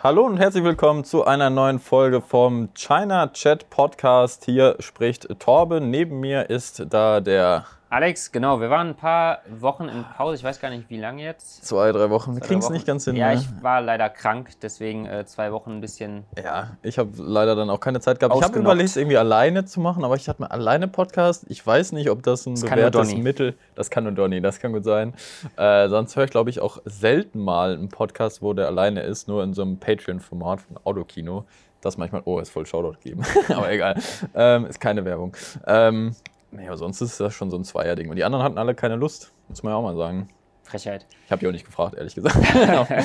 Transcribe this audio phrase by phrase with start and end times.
[0.00, 4.44] Hallo und herzlich willkommen zu einer neuen Folge vom China Chat Podcast.
[4.44, 5.90] Hier spricht Torben.
[5.90, 10.44] Neben mir ist da der Alex, genau, wir waren ein paar Wochen in Pause, ich
[10.44, 11.64] weiß gar nicht wie lange jetzt.
[11.64, 12.34] Zwei, drei Wochen.
[12.34, 13.16] Wir kriegen es nicht ganz hin.
[13.16, 13.40] Ja, ne?
[13.40, 16.24] ich war leider krank, deswegen äh, zwei Wochen ein bisschen.
[16.36, 18.36] Ja, ich habe leider dann auch keine Zeit gehabt.
[18.36, 21.46] Ich habe überlegt, es irgendwie alleine zu machen, aber ich hatte mir alleine Podcast.
[21.48, 23.14] Ich weiß nicht, ob das ein Das bewährtes.
[23.14, 23.54] Mittel.
[23.74, 25.14] Das kann nur Donny, das kann gut sein.
[25.56, 29.28] Äh, sonst höre ich, glaube ich, auch selten mal einen Podcast, wo der alleine ist,
[29.28, 31.46] nur in so einem Patreon-Format von Autokino.
[31.80, 33.22] Das manchmal, oh, ist voll Shoutout geben.
[33.48, 33.94] aber egal.
[34.34, 35.36] Ähm, ist keine Werbung.
[35.66, 36.14] Ähm,
[36.50, 38.08] nee, aber sonst ist das schon so ein Zweier-Ding.
[38.10, 40.28] Und die anderen hatten alle keine Lust, muss man ja auch mal sagen.
[40.64, 41.06] Frechheit.
[41.24, 42.36] Ich habe die auch nicht gefragt, ehrlich gesagt.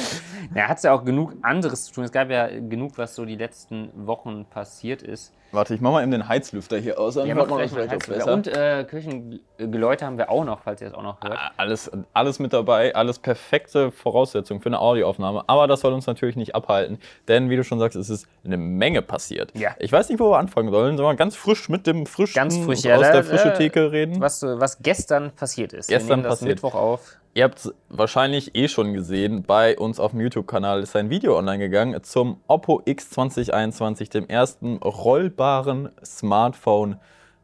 [0.55, 2.03] Ja, hat ja auch genug anderes zu tun.
[2.03, 5.33] Es gab ja genug, was so die letzten Wochen passiert ist.
[5.53, 7.13] Warte, ich mach mal eben den Heizlüfter hier aus.
[7.13, 8.33] Dann Ja, hört man mal vielleicht auch besser.
[8.33, 11.37] Und äh, Kirchengeläute haben wir auch noch, falls ihr es auch noch hört.
[11.37, 15.43] Ah, Alles, alles mit dabei, alles perfekte Voraussetzungen für eine Audioaufnahme.
[15.47, 18.57] Aber das soll uns natürlich nicht abhalten, denn wie du schon sagst, es ist eine
[18.57, 19.51] Menge passiert.
[19.57, 19.71] Ja.
[19.79, 20.97] Ich weiß nicht, wo wir anfangen sollen.
[20.97, 23.57] Sollen wir ganz frisch mit dem frischen Ganz frisch, aus ja, der da- frischen da-
[23.57, 24.19] Theke reden?
[24.19, 25.87] Was, äh, was gestern passiert ist.
[25.87, 26.49] Gestern wir nehmen das passiert.
[26.55, 27.17] Mittwoch auf.
[27.35, 31.35] Ihr habt es wahrscheinlich eh schon gesehen, bei uns auf dem YouTube-Kanal ist ein Video
[31.35, 36.97] online gegangen zum Oppo X 2021, dem ersten rollbaren Smartphone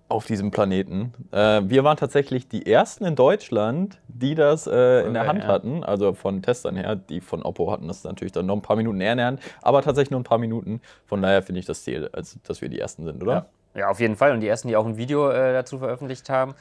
[0.08, 1.14] auf diesem Planeten.
[1.32, 5.48] Äh, wir waren tatsächlich die ersten in Deutschland, die das äh, in der Hand ja.
[5.48, 6.96] hatten, also von Testern her.
[6.96, 9.40] Die von Oppo hatten das natürlich dann noch ein paar Minuten eher in der Hand,
[9.62, 10.82] aber tatsächlich nur ein paar Minuten.
[11.08, 13.34] Von daher finde ich das Ziel, also, dass wir die ersten sind, oder?
[13.34, 13.46] Ja.
[13.76, 14.32] Ja, auf jeden Fall.
[14.32, 16.56] Und die ersten, die auch ein Video äh, dazu veröffentlicht haben.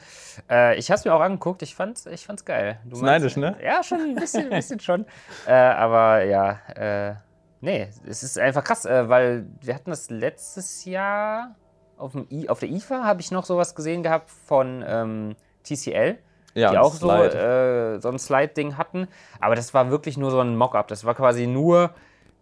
[0.49, 1.61] Äh, ich habe es mir auch angeguckt.
[1.63, 2.79] Ich fand's, ich fand's geil.
[2.85, 3.55] Du neidisch, ne?
[3.63, 5.05] Ja, schon ein bisschen, ein bisschen schon.
[5.47, 7.15] Äh, aber ja, äh,
[7.61, 11.55] nee, es ist einfach krass, äh, weil wir hatten das letztes Jahr
[11.97, 16.19] auf, dem I, auf der IFA, habe ich noch sowas gesehen gehabt von ähm, TCL.
[16.53, 17.95] Ja, die auch so, Slide.
[17.97, 19.07] äh, so ein Slide-Ding hatten.
[19.39, 20.87] Aber das war wirklich nur so ein Mock-up.
[20.87, 21.91] Das war quasi nur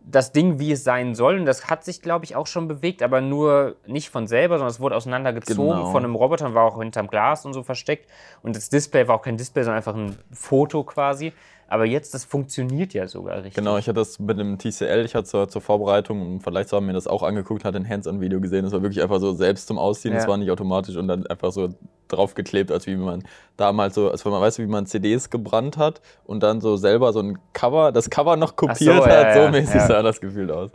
[0.09, 1.37] das Ding, wie es sein soll.
[1.37, 4.71] Und das hat sich, glaube ich, auch schon bewegt, aber nur nicht von selber, sondern
[4.71, 5.91] es wurde auseinandergezogen Genau.
[5.91, 8.09] von einem Roboter und war auch hinterm Glas und so versteckt.
[8.41, 11.33] Und das Display war auch kein Display, sondern einfach ein Foto quasi.
[11.69, 13.55] Aber jetzt, das funktioniert ja sogar richtig.
[13.55, 16.85] Genau, ich hatte das mit dem TCL, ich hatte zur, zur Vorbereitung, Vergleich zu haben,
[16.85, 18.63] mir das auch angeguckt, hatte ein Hands-on-Video gesehen.
[18.63, 20.29] Das war wirklich einfach so selbst zum Ausziehen, das Ja.
[20.29, 21.69] war nicht automatisch und dann einfach so
[22.07, 23.23] draufgeklebt, als wie man
[23.57, 27.11] damals so, als wenn man weiß, wie man CDs gebrannt hat und dann so selber
[27.11, 29.87] so ein Cover, das Cover noch kopiert so, hat, ja, so ja, mäßig ja.
[29.87, 30.71] sah das gefühlt aus.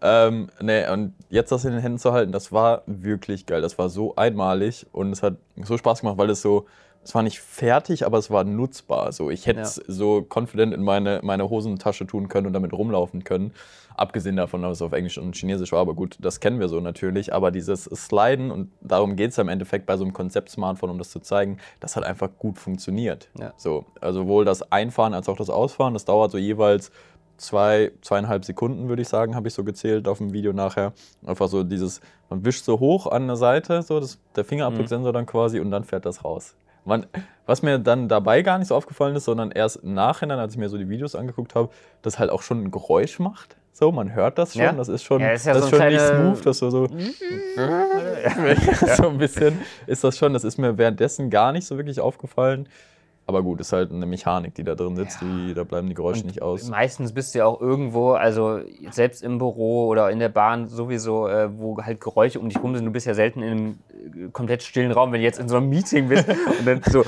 [0.00, 3.60] Ähm, nee, und jetzt das in den Händen zu halten, das war wirklich geil.
[3.60, 5.34] Das war so einmalig und es hat
[5.64, 6.66] so Spaß gemacht, weil es so,
[7.02, 9.12] es war nicht fertig, aber es war nutzbar.
[9.12, 13.24] So, ich hätte es so confident in meine, meine Hosentasche tun können und damit rumlaufen
[13.24, 13.52] können.
[13.96, 16.80] Abgesehen davon, dass es auf Englisch und Chinesisch war, aber gut, das kennen wir so
[16.80, 17.32] natürlich.
[17.32, 20.98] Aber dieses Sliden, und darum geht es ja im Endeffekt bei so einem Konzept-Smartphone, um
[20.98, 23.28] das zu zeigen, das hat einfach gut funktioniert.
[23.38, 23.52] Ja.
[23.56, 26.92] So, also sowohl das Einfahren als auch das Ausfahren, das dauert so jeweils
[27.38, 30.92] zwei, zweieinhalb Sekunden, würde ich sagen, habe ich so gezählt auf dem Video nachher.
[31.26, 35.26] Einfach so dieses, man wischt so hoch an der Seite, so das, der Fingerabdrucksensor dann
[35.26, 36.54] quasi und dann fährt das raus.
[36.84, 37.06] Man,
[37.46, 40.58] was mir dann dabei gar nicht so aufgefallen ist, sondern erst im Nachhinein, als ich
[40.58, 41.68] mir so die Videos angeguckt habe,
[42.02, 43.56] das halt auch schon ein Geräusch macht.
[43.72, 44.72] So, man hört das schon, Ja.
[44.72, 46.86] das ist schon, Ja, ist ja das so ist schon nicht smooth, dass du so,
[48.96, 52.68] so ein bisschen ist das schon, das ist mir währenddessen gar nicht so wirklich aufgefallen.
[53.26, 56.26] Aber gut, ist halt eine Mechanik, die da drin sitzt, die, da bleiben die Geräusche
[56.26, 56.68] nicht aus.
[56.68, 58.58] Meistens bist du ja auch irgendwo, also
[58.90, 62.74] selbst im Büro oder in der Bahn sowieso, äh, wo halt Geräusche um dich rum
[62.74, 62.84] sind.
[62.86, 63.78] Du bist ja selten in einem
[64.32, 66.28] komplett stillen Raum, wenn du jetzt in so einem Meeting bist
[66.58, 67.04] und dann so.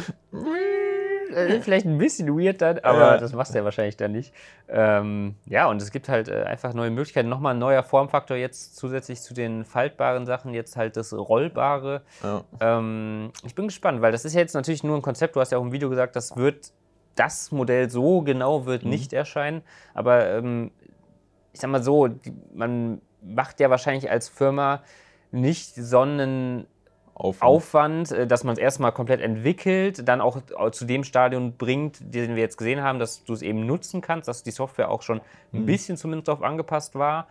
[1.34, 3.16] äh, Vielleicht ein bisschen weird dann, aber Ja.
[3.16, 4.34] das machst du ja wahrscheinlich dann nicht.
[4.68, 7.28] Ähm, ja, und es gibt halt äh, einfach neue Möglichkeiten.
[7.28, 12.02] Nochmal ein neuer Formfaktor jetzt zusätzlich zu den faltbaren Sachen, jetzt halt das Rollbare.
[12.22, 12.44] Ja.
[12.60, 15.36] Ähm, ich bin gespannt, weil das ist ja jetzt natürlich nur ein Konzept.
[15.36, 16.72] Du hast ja auch im Video gesagt, das wird,
[17.14, 18.66] das Modell so genau Mhm.
[18.66, 19.62] wird nicht erscheinen.
[19.94, 20.70] Aber ähm,
[21.52, 22.08] ich sag mal so,
[22.54, 24.82] man macht ja wahrscheinlich als Firma
[25.30, 26.66] nicht so einen
[27.22, 27.50] Aufwand.
[27.50, 31.98] Aufwand, äh, dass man es erstmal komplett entwickelt, dann auch äh, zu dem Stadion bringt,
[32.00, 35.02] den wir jetzt gesehen haben, dass du es eben nutzen kannst, dass die Software auch
[35.02, 35.20] schon
[35.52, 35.60] Mhm.
[35.60, 37.28] ein bisschen zumindest darauf angepasst war.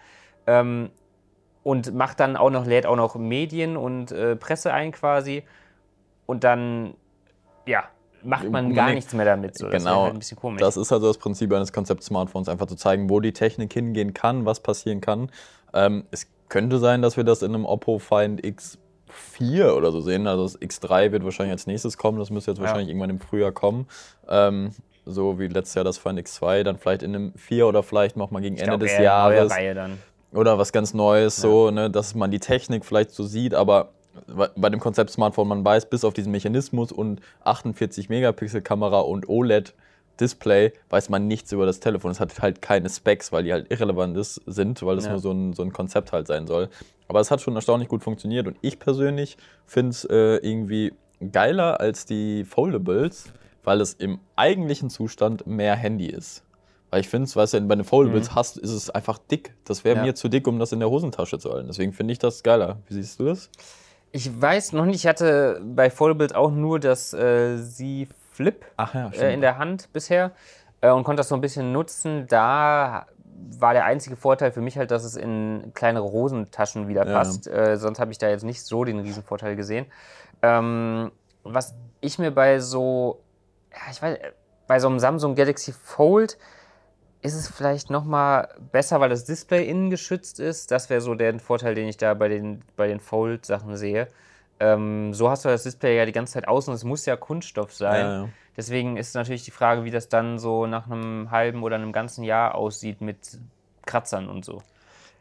[0.47, 0.91] Ähm,
[1.64, 5.43] und macht dann auch noch, lädt auch noch Medien und äh, Presse ein quasi.
[6.26, 6.96] Und dann,
[7.67, 7.84] ja,
[8.23, 9.58] macht man gar nichts mehr damit.
[9.58, 9.70] So.
[9.70, 10.03] Das genau.
[10.03, 10.59] halt ein bisschen komisch.
[10.59, 14.46] Das ist also das Prinzip eines Konzept-Smartphones, einfach zu zeigen, wo die Technik hingehen kann,
[14.46, 15.29] was passieren kann.
[15.73, 18.44] Ähm, es könnte sein, dass wir das in einem Oppo Find
[19.11, 20.28] X4 oder so sehen.
[20.28, 22.63] Also das X3 wird wahrscheinlich als nächstes kommen, das müsste jetzt Ja.
[22.66, 23.87] wahrscheinlich irgendwann im Frühjahr kommen.
[24.28, 24.72] Ähm,
[25.05, 28.31] so wie letztes Jahr das Find X2, dann vielleicht in einem 4 oder vielleicht noch
[28.31, 29.52] mal gegen Ich Ende glaub, des Jahres.
[30.34, 33.90] Oder was ganz Neues, so, ne, dass man die Technik vielleicht so sieht, aber
[34.28, 38.99] bei bei dem Konzept Smartphone, man weiß, bis auf diesen Mechanismus und 48 Megapixel Kamera
[38.99, 39.73] und OLED
[40.22, 42.12] Display weiß man nichts über das Telefon.
[42.12, 45.12] Es hat halt keine Specs, weil die halt irrelevant ist, sind, weil es Ja.
[45.12, 46.70] nur so ein, so ein Konzept halt sein soll.
[47.08, 50.94] Aber es hat schon erstaunlich gut funktioniert und ich persönlich finde es äh, irgendwie
[51.32, 53.26] geiler als die Foldables,
[53.64, 56.44] weil es im eigentlichen Zustand mehr Handy ist.
[56.90, 59.53] Weil ich finde es, weißt du, bei den Foldables hast, ist es einfach dick.
[59.66, 60.00] Das wäre Mhm.
[60.02, 60.06] Ja.
[60.08, 61.68] mir zu dick, um das in der Hosentasche zu halten.
[61.68, 62.78] Deswegen finde ich das geiler.
[62.88, 63.50] Wie siehst du das?
[64.14, 69.10] Ich weiß noch nicht, ich hatte bei Foldables auch nur das äh, Z Flip ja,
[69.14, 70.32] äh, in der Hand bisher
[70.82, 72.28] äh, und konnte das so ein bisschen nutzen.
[72.28, 73.08] Da
[73.60, 77.14] war der einzige Vorteil für mich halt, dass es in kleinere Hosentaschen wieder Ja.
[77.14, 77.48] passt.
[77.48, 79.86] Äh, sonst habe ich da jetzt nicht so den Riesenvorteil gesehen.
[80.42, 81.12] Ähm,
[81.44, 83.22] was ich mir bei so,
[83.72, 84.18] ja, ich weiß,
[84.68, 86.38] bei so einem Samsung Galaxy Fold
[87.22, 90.72] ist es vielleicht noch mal besser, weil das Display innen geschützt ist.
[90.72, 94.08] Das wäre so der Vorteil, den ich da bei den, bei den Fold-Sachen sehe.
[94.61, 96.72] Ähm, so hast du das Display ja die ganze Zeit außen.
[96.73, 98.05] Es muss ja Kunststoff sein.
[98.05, 98.29] Ja, ja.
[98.55, 102.23] Deswegen ist natürlich die Frage, wie das dann so nach einem halben oder einem ganzen
[102.23, 103.17] Jahr aussieht mit
[103.85, 104.61] Kratzern und so.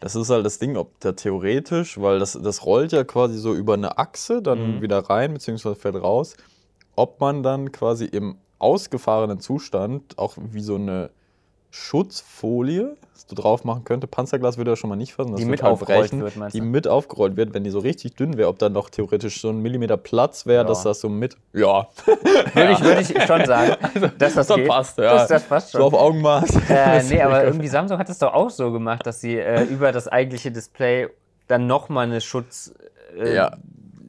[0.00, 3.54] Das ist halt das Ding, ob der theoretisch, weil das, das rollt ja quasi so
[3.54, 4.82] über eine Achse dann Mhm.
[4.82, 6.36] wieder rein, beziehungsweise fährt raus,
[6.96, 11.10] ob man dann quasi im ausgefahrenen Zustand auch wie so eine
[11.70, 14.06] Schutzfolie so drauf machen könnte.
[14.08, 16.58] Panzerglas würde ja schon mal nicht fassen, das Die mit halt aufgerollt wird, meinst die
[16.60, 16.64] du?
[16.66, 19.58] mit aufgerollt wird, wenn die so richtig dünn wäre, ob dann noch theoretisch so ein
[19.60, 20.68] Millimeter Platz wäre, Ja.
[20.68, 21.36] dass das so mit.
[21.52, 21.86] Ja,
[22.54, 23.76] Würde ich, würde ich schon sagen,
[24.18, 24.66] dass das das geht.
[24.68, 25.14] passt, ja.
[25.14, 25.86] Das, das passt so schon.
[25.86, 26.56] auf Augenmaß.
[26.70, 29.92] Äh, nee, aber irgendwie Samsung hat es doch auch so gemacht, dass sie äh, über
[29.92, 31.08] das eigentliche Display
[31.46, 32.74] dann nochmal eine Schutzlayer
[33.16, 33.52] äh, Ja.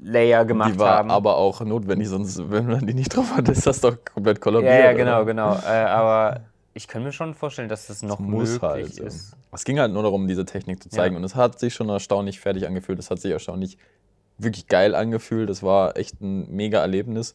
[0.04, 1.12] Layer gemacht die war haben.
[1.12, 4.42] aber auch notwendig, sonst, wenn man die nicht drauf hat, ist das doch komplett ja,
[4.42, 4.74] kollabiert.
[4.74, 4.94] ja, oder?
[4.96, 5.54] genau, genau.
[5.64, 6.40] Äh, aber
[6.74, 9.36] ich kann mir schon vorstellen, dass das noch möglich halt, ist.
[9.52, 11.16] Es ging halt nur darum, diese Technik zu zeigen.
[11.16, 11.18] Ja.
[11.20, 12.98] Und es hat sich schon erstaunlich fertig angefühlt.
[13.00, 13.78] Es hat sich erstaunlich
[14.38, 15.50] wirklich geil angefühlt.
[15.50, 17.34] Das war echt ein mega Erlebnis.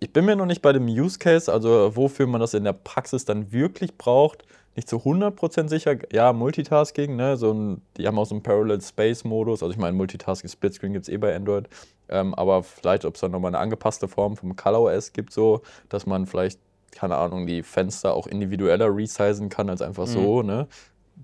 [0.00, 2.74] Ich bin mir noch nicht bei dem Use Case, also wofür man das in der
[2.74, 4.44] Praxis dann wirklich braucht,
[4.74, 5.96] nicht zu 100% sicher.
[6.12, 7.38] Ja, Multitasking, ne?
[7.38, 9.62] so ein, die haben auch so einen Parallel Space Modus.
[9.62, 11.68] Also ich meine, Multitasking Splitscreen gibt es eh bei Android.
[12.08, 16.04] Ähm, aber vielleicht, ob es dann nochmal eine angepasste Form vom ColorOS gibt, so, dass
[16.04, 16.60] man vielleicht,
[16.96, 20.66] keine Ahnung, die Fenster auch individueller resizen kann als einfach so, ne?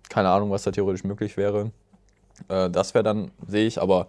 [0.09, 1.71] Keine Ahnung, was da theoretisch möglich wäre.
[2.49, 4.09] Äh, das wäre dann, sehe ich, aber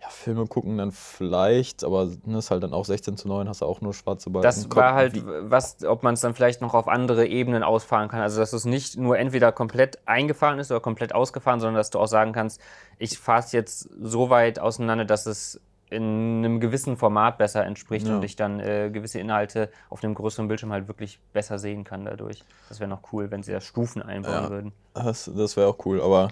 [0.00, 3.62] ja, Filme gucken dann vielleicht, aber ne, ist halt dann auch 16 zu 9, hast
[3.62, 4.44] du auch nur schwarze Balken.
[4.44, 8.20] Das war halt, was, ob man es dann vielleicht noch auf andere Ebenen ausfahren kann.
[8.20, 11.98] Also, dass es nicht nur entweder komplett eingefahren ist oder komplett ausgefahren, sondern dass du
[11.98, 12.60] auch sagen kannst,
[12.98, 15.60] ich fahre es jetzt so weit auseinander, dass es
[15.94, 18.16] in einem gewissen Format besser entspricht Ja.
[18.16, 22.04] und ich dann äh, gewisse Inhalte auf einem größeren Bildschirm halt wirklich besser sehen kann
[22.04, 22.44] dadurch.
[22.68, 24.50] Das wäre noch cool, wenn sie da Stufen einbauen Ja.
[24.50, 24.72] würden.
[24.94, 26.28] Das, das wäre auch cool, aber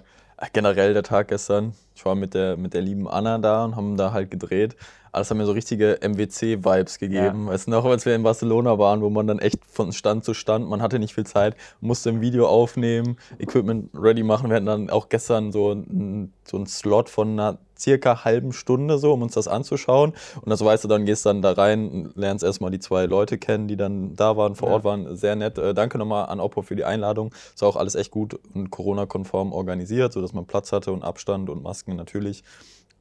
[0.52, 3.96] generell der Tag gestern, ich war mit der, mit der lieben Anna da und haben
[3.96, 4.76] da halt gedreht.
[5.12, 7.46] Alles hat mir so richtige MWC-Vibes gegeben.
[7.46, 10.32] Weißt du noch, als wir in Barcelona waren, wo man dann echt von Stand zu
[10.32, 14.48] Stand, man hatte nicht viel Zeit, musste ein Video aufnehmen, Equipment ready machen.
[14.48, 18.98] Wir hatten dann auch gestern so einen so einen Slot von einer circa halben Stunde
[18.98, 20.12] so, um uns das anzuschauen.
[20.40, 23.68] Und das weißt du, dann gehst dann da rein, lernst erstmal die zwei Leute kennen,
[23.68, 24.74] die dann da waren, vor Ja.
[24.74, 25.16] Ort waren.
[25.16, 25.58] Sehr nett.
[25.58, 27.34] Äh, danke nochmal an Oppo für die Einladung.
[27.54, 31.62] Ist auch alles echt gut und Corona-konform organisiert, sodass man Platz hatte und Abstand und
[31.62, 32.44] Masken natürlich.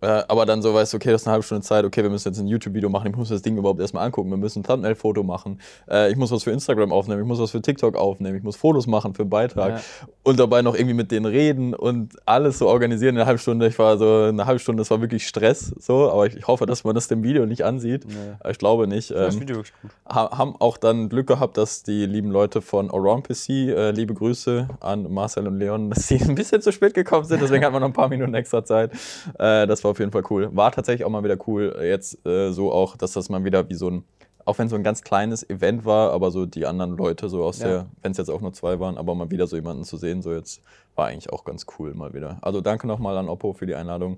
[0.01, 2.09] Äh, aber dann so weißt du, okay, das ist eine halbe Stunde Zeit, okay, wir
[2.09, 4.63] müssen jetzt ein YouTube-Video machen, ich muss das Ding überhaupt erstmal angucken, wir müssen ein
[4.63, 5.59] Thumbnail-Foto machen,
[5.89, 8.55] äh, ich muss was für Instagram aufnehmen, ich muss was für TikTok aufnehmen, ich muss
[8.55, 9.81] Fotos machen für einen Beitrag Ja.
[10.23, 13.67] und dabei noch irgendwie mit denen reden und alles so organisieren in einer halben Stunde.
[13.67, 16.65] Ich war so eine halbe Stunde, das war wirklich Stress, so, aber ich, ich hoffe,
[16.65, 18.05] dass man das dem Video nicht ansieht.
[18.07, 18.13] Nee.
[18.39, 19.11] Aber Ich glaube nicht.
[19.11, 19.91] Das Ähm, Video wirklich gut.
[20.09, 24.13] ha- haben auch dann Glück gehabt, dass die lieben Leute von Around PC, äh, liebe
[24.15, 27.75] Grüße an Marcel und Leon, dass sie ein bisschen zu spät gekommen sind, deswegen hatten
[27.75, 28.91] wir noch ein paar Minuten extra Zeit.
[29.37, 30.49] Äh, das war auf jeden Fall cool.
[30.55, 33.69] War tatsächlich auch mal wieder cool, äh, jetzt äh, so auch, dass das mal wieder
[33.69, 34.03] wie so ein,
[34.45, 37.43] auch wenn es so ein ganz kleines Event war, aber so die anderen Leute so
[37.43, 37.67] aus Ja.
[37.67, 40.21] der, wenn es jetzt auch nur zwei waren, aber mal wieder so jemanden zu sehen,
[40.21, 40.61] so jetzt
[40.95, 42.39] war eigentlich auch ganz cool mal wieder.
[42.41, 44.17] Also danke nochmal an Oppo für die Einladung.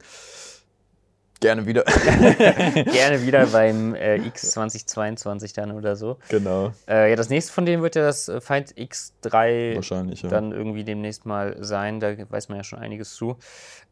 [1.43, 1.83] Gerne wieder.
[2.91, 6.17] Gerne wieder beim äh, X 2022 dann oder so.
[6.29, 10.21] genau, Äh, ja, das nächste von denen wird ja das äh, Find X3 wahrscheinlich.
[10.23, 10.29] Ja.
[10.29, 11.99] dann irgendwie demnächst mal sein.
[11.99, 13.37] Da weiß man ja schon einiges zu.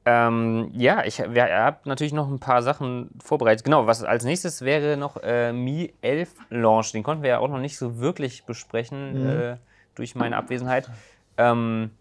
[0.06, 3.66] Ähm, ja, ich habe natürlich noch ein paar Sachen vorbereitet.
[3.66, 6.92] Genau, was als nächstes wäre noch äh, Mi 11 Launch.
[6.94, 9.28] Den konnten wir ja auch noch nicht so wirklich besprechen Mhm.
[9.30, 9.58] äh,
[9.96, 10.90] durch meine Abwesenheit.
[11.38, 11.92] Ähm,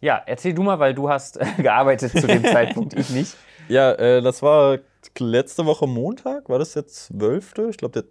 [0.00, 3.36] ja, erzähl du mal, weil du hast äh, gearbeitet zu dem Zeitpunkt, ich nicht.
[3.68, 4.78] Ja, äh, das war
[5.18, 6.48] letzte Woche Montag.
[6.48, 7.54] War das der 12.?
[7.70, 8.04] Ich glaube, der.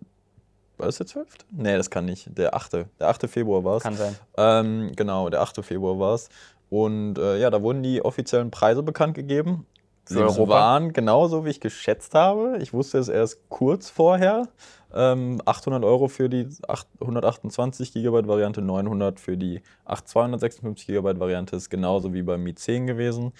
[0.78, 1.28] War das der 12.?
[1.52, 2.38] Nee, das kann nicht.
[2.38, 2.74] Der 8.
[2.74, 3.30] Der 8.
[3.30, 3.84] Februar war es.
[3.84, 4.16] Kann sein.
[4.38, 5.64] Ähm, genau, der 8.
[5.64, 6.30] Februar war es.
[6.70, 9.66] Und äh, ja, da wurden die offiziellen Preise bekannt gegeben
[10.10, 12.58] sie waren genauso, wie ich geschätzt habe.
[12.62, 14.48] Ich wusste es erst kurz vorher.
[14.94, 16.48] Ähm, 800 Euro für die
[17.00, 22.88] 128 GB Variante, 900 für die 256 GB Variante ist genauso wie beim Mi 10
[22.88, 23.32] gewesen.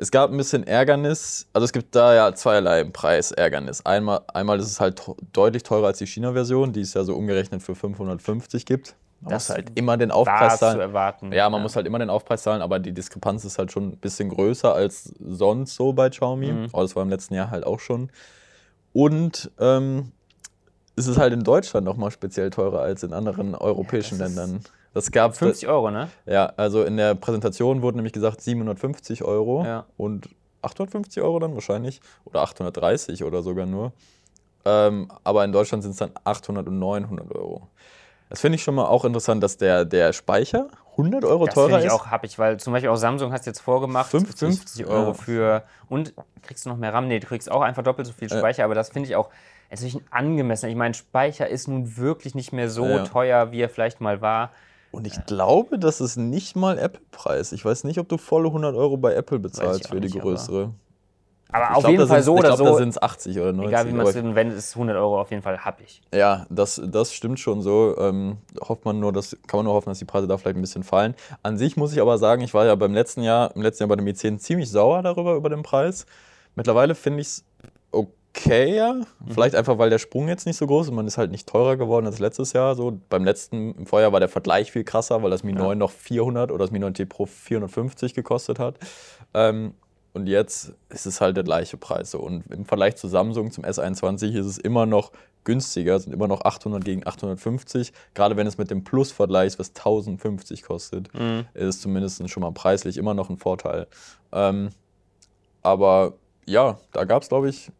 [0.00, 3.84] Es gab ein bisschen Ärgernis, also es gibt da ja zweierlei Preisärgernis.
[3.84, 5.02] Einmal, einmal ist es halt
[5.32, 8.94] deutlich teurer als die China-Version, die es ja so umgerechnet für 550 gibt.
[9.20, 10.76] Man das muss halt immer den Aufpreis zahlen.
[10.76, 11.62] Zu erwarten, ja, man ja.
[11.64, 14.72] muss halt immer den Aufpreis zahlen, aber die Diskrepanz ist halt schon ein bisschen größer
[14.72, 16.52] als sonst so bei Xiaomi.
[16.52, 16.68] Mhm.
[16.72, 18.10] Aber das war im letzten Jahr halt auch schon.
[18.92, 20.12] Und ähm,
[20.94, 24.60] es ist halt in Deutschland nochmal speziell teurer als in anderen europäischen ja, Ländern.
[24.94, 26.08] Das gab 50 Euro, ne?
[26.26, 29.86] Ja, also in der Präsentation wurde nämlich gesagt 750 Euro ja.
[29.96, 30.28] und
[30.62, 33.92] 850 Euro dann wahrscheinlich oder 830 oder sogar nur.
[34.64, 37.68] Ähm, aber in Deutschland sind es dann 800 und 900 Euro.
[38.28, 41.78] Das finde ich schon mal auch interessant, dass der, der Speicher 100 Euro das teurer
[41.78, 41.84] ist.
[41.84, 45.08] Das ich auch happig, weil zum Beispiel auch Samsung hast jetzt vorgemacht, 50, 50 Euro
[45.08, 45.14] ja.
[45.14, 47.08] für und kriegst du noch mehr RAM?
[47.08, 48.64] Nee, du kriegst auch einfach doppelt so viel Speicher, ja.
[48.64, 49.30] aber das finde ich auch
[49.70, 50.70] natürlich ein angemessener.
[50.70, 53.04] Ich meine, Speicher ist nun wirklich nicht mehr so ja.
[53.04, 54.50] teuer, wie er vielleicht mal war.
[54.90, 57.52] Und ich glaube, das ist nicht mal Apple-Preis.
[57.52, 60.72] Ich weiß nicht, ob du volle 100 Euro bei Apple bezahlst für die nicht, größere.
[61.50, 62.72] Aber, aber auf glaub, jeden Fall so oder ich glaub, so.
[62.72, 63.68] da sind es 80 oder 90.
[63.68, 66.02] Egal wie man es wenn es 100 Euro auf jeden Fall habe ich.
[66.12, 67.96] Ja, das, das stimmt schon so.
[67.98, 70.62] Ähm, hofft man nur, dass, kann man nur hoffen, dass die Preise da vielleicht ein
[70.62, 71.14] bisschen fallen.
[71.42, 73.88] An sich muss ich aber sagen, ich war ja beim letzten Jahr, im letzten Jahr
[73.88, 76.06] bei dem i10 ziemlich sauer darüber, über den Preis.
[76.54, 77.44] Mittlerweile finde ich es
[77.92, 78.94] okay okay, ja.
[78.94, 79.04] Mhm.
[79.28, 80.92] Vielleicht einfach, weil der Sprung jetzt nicht so groß ist.
[80.92, 82.74] Man ist halt nicht teurer geworden als letztes Jahr.
[82.74, 82.98] So.
[83.08, 85.58] Beim letzten, im Vorjahr war der Vergleich viel krasser, weil das Mi ja.
[85.58, 88.76] 9 noch 400 oder das Mi 9T Pro 450 gekostet hat.
[89.34, 89.74] Ähm,
[90.14, 92.10] und jetzt ist es halt der gleiche Preis.
[92.10, 92.18] So.
[92.18, 95.12] Und im Vergleich zu Samsung, zum S21, ist es immer noch
[95.44, 97.92] günstiger, sind immer noch 800 gegen 850.
[98.14, 101.46] Gerade wenn es mit dem Plus vergleicht, was 1050 kostet, mhm.
[101.54, 103.86] ist es zumindest schon mal preislich immer noch ein Vorteil.
[104.32, 104.70] Ähm,
[105.62, 106.14] aber
[106.46, 107.70] ja, da gab es, glaube ich,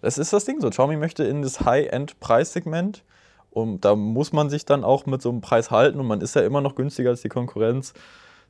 [0.00, 0.70] das ist das Ding so.
[0.70, 3.02] Xiaomi möchte in das High-End-Preissegment
[3.50, 6.34] und da muss man sich dann auch mit so einem Preis halten und man ist
[6.34, 7.94] ja immer noch günstiger als die Konkurrenz.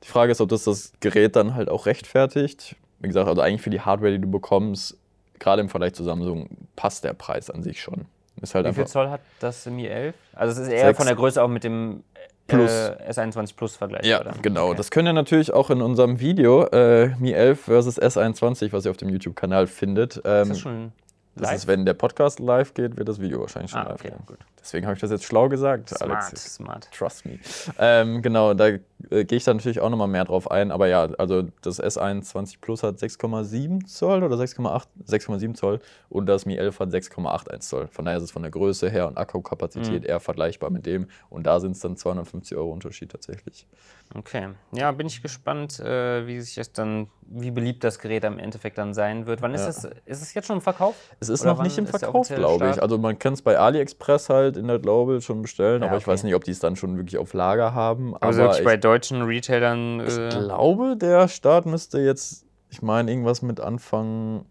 [0.04, 2.76] Die Frage ist, ob das das Gerät dann halt auch rechtfertigt.
[3.00, 4.96] Wie gesagt, also eigentlich für die Hardware, die du bekommst,
[5.38, 8.06] gerade im Vergleich zu Samsung, passt der Preis an sich schon.
[8.40, 10.14] Ist halt Wie viel Zoll hat das Mi 11?
[10.34, 10.96] Also es ist eher 6.
[10.96, 12.04] von der Größe auch mit dem
[12.46, 12.70] Plus.
[12.70, 14.06] Äh, S21 Plus Vergleich.
[14.06, 14.32] Ja, oder?
[14.40, 14.68] genau.
[14.68, 14.76] Okay.
[14.76, 18.90] Das könnt ihr natürlich auch in unserem Video äh, Mi 11 versus S21, was ihr
[18.90, 20.22] auf dem YouTube-Kanal findet.
[20.24, 20.92] Ähm, ist das schon
[21.38, 24.08] das ist, wenn der Podcast live geht, wird das Video wahrscheinlich schon ah, live okay,
[24.10, 24.26] gehen.
[24.26, 24.38] Gut.
[24.60, 25.90] Deswegen habe ich das jetzt schlau gesagt.
[25.90, 26.54] Smart, Alex.
[26.54, 26.88] smart.
[26.92, 27.38] Trust me.
[27.78, 28.68] Ähm, genau, da
[29.10, 30.70] äh, gehe ich da natürlich auch nochmal mehr drauf ein.
[30.70, 36.46] Aber ja, also das S21 Plus hat 6,7 Zoll oder 6,8, 6,7 Zoll und das
[36.46, 37.88] Mi 11 hat 6,81 Zoll.
[37.88, 40.08] Von daher ist es von der Größe her und Akkukapazität mhm.
[40.08, 41.06] eher vergleichbar mit dem.
[41.30, 43.66] Und da sind es dann 250 Euro Unterschied tatsächlich.
[44.14, 44.48] Okay.
[44.72, 48.78] Ja, bin ich gespannt, äh, wie sich das dann, wie beliebt das Gerät am Endeffekt
[48.78, 49.42] dann sein wird.
[49.42, 49.68] Wann ist ja.
[49.68, 49.84] es?
[50.06, 50.94] Ist es jetzt schon im Verkauf?
[51.20, 52.82] Es ist Oder noch nicht im Verkauf, glaube ich.
[52.82, 56.02] Also man kann es bei AliExpress halt in der Global schon bestellen, ja, aber okay.
[56.02, 58.16] ich weiß nicht, ob die es dann schon wirklich auf Lager haben.
[58.16, 60.00] Also aber wirklich bei deutschen Retailern.
[60.00, 64.44] Äh ich glaube, der Start müsste jetzt, ich meine, irgendwas mit Anfang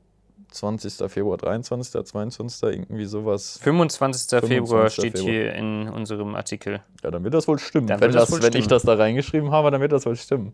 [0.51, 1.09] 20.
[1.11, 3.59] Februar, 23., 22., irgendwie sowas.
[3.61, 4.29] 25.
[4.29, 4.49] 25.
[4.49, 5.31] Februar steht Februar.
[5.31, 6.81] hier in unserem Artikel.
[7.03, 7.89] Ja, dann wird das wohl stimmen.
[7.89, 8.61] Wenn, das, wohl wenn stimmen.
[8.61, 10.53] ich das da reingeschrieben habe, dann wird das wohl stimmen.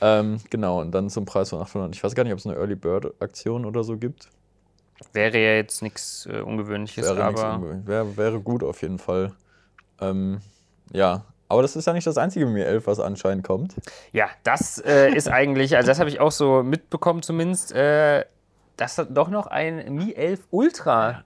[0.00, 1.94] Ähm, genau, und dann zum Preis von 800.
[1.94, 4.28] Ich weiß gar nicht, ob es eine Early Bird Aktion oder so gibt.
[5.12, 7.54] Wäre ja jetzt nichts äh, Ungewöhnliches, wäre aber.
[7.54, 7.86] Ungewöhnlich.
[7.86, 9.32] Wäre, wäre gut auf jeden Fall.
[10.00, 10.40] Ähm,
[10.92, 13.74] ja, aber das ist ja nicht das einzige Mi 11, was anscheinend kommt.
[14.12, 17.72] Ja, das äh, ist eigentlich, also das habe ich auch so mitbekommen zumindest.
[17.72, 18.24] Äh,
[18.76, 21.24] dass da doch noch ein Mi 11 Ultra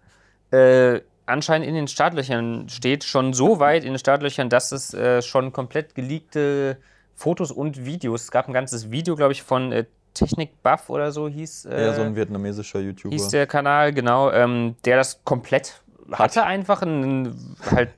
[0.51, 3.05] äh, anscheinend in den Startlöchern steht.
[3.05, 6.79] Schon so weit in den Startlöchern, dass es äh, schon komplett geleakte
[7.15, 8.25] Fotos und Videos.
[8.25, 11.67] Es gab ein ganzes Video, glaube ich, von äh, Technik Buff oder so hieß.
[11.67, 13.15] Äh, ja, so ein vietnamesischer YouTuber.
[13.15, 15.81] Hieß der Kanal, genau, ähm, der das komplett
[16.13, 17.91] hatte, einfach ein, halt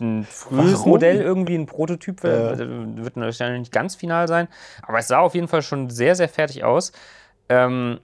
[0.00, 0.90] ein frühes Warum?
[0.90, 2.56] Modell, irgendwie ein Prototyp, ja.
[2.58, 4.48] wird wahrscheinlich nicht ganz final sein,
[4.82, 6.92] aber es sah auf jeden Fall schon sehr, sehr fertig aus.
[7.48, 8.00] Ähm,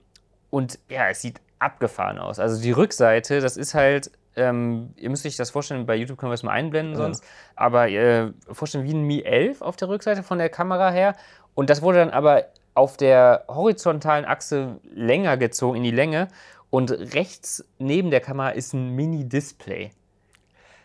[0.49, 2.39] und ja, es sieht abgefahren aus.
[2.39, 6.31] Also die Rückseite, das ist halt, ähm, ihr müsst euch das vorstellen, bei YouTube können
[6.31, 6.99] wir es mal einblenden ja.
[6.99, 7.23] sonst,
[7.55, 11.15] aber äh, vorstellen wie ein Mi 11 auf der Rückseite von der Kamera her.
[11.53, 12.45] Und das wurde dann aber
[12.75, 16.27] auf der horizontalen Achse länger gezogen, in die Länge.
[16.69, 19.91] Und rechts neben der Kamera ist ein Mini-Display.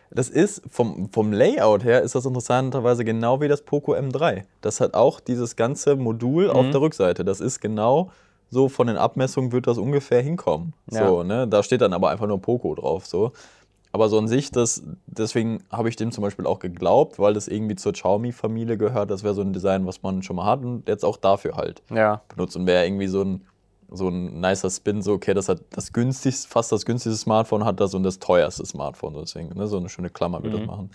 [0.09, 4.43] Das ist vom, vom Layout her ist das interessanterweise genau wie das Poco M3.
[4.59, 6.51] Das hat auch dieses ganze Modul mhm.
[6.51, 7.23] auf der Rückseite.
[7.23, 8.11] Das ist genau
[8.49, 10.73] so von den Abmessungen wird das ungefähr hinkommen.
[10.91, 11.07] Ja.
[11.07, 11.47] So, ne?
[11.47, 13.07] Da steht dann aber einfach nur Poco drauf.
[13.07, 13.31] So.
[13.93, 17.47] Aber so an sich, das, deswegen habe ich dem zum Beispiel auch geglaubt, weil das
[17.49, 19.11] irgendwie zur Xiaomi-Familie gehört.
[19.11, 21.83] Das wäre so ein Design, was man schon mal hat und jetzt auch dafür halt
[21.89, 22.21] ja.
[22.29, 22.55] benutzt.
[22.55, 23.45] Und wäre irgendwie so ein,
[23.89, 27.81] so ein nicer Spin, so, okay, das hat das günstigste, fast das günstigste Smartphone hat
[27.81, 30.57] das und das teuerste Smartphone, deswegen, ne, so eine schöne Klammer wird Mhm.
[30.59, 30.91] das machen.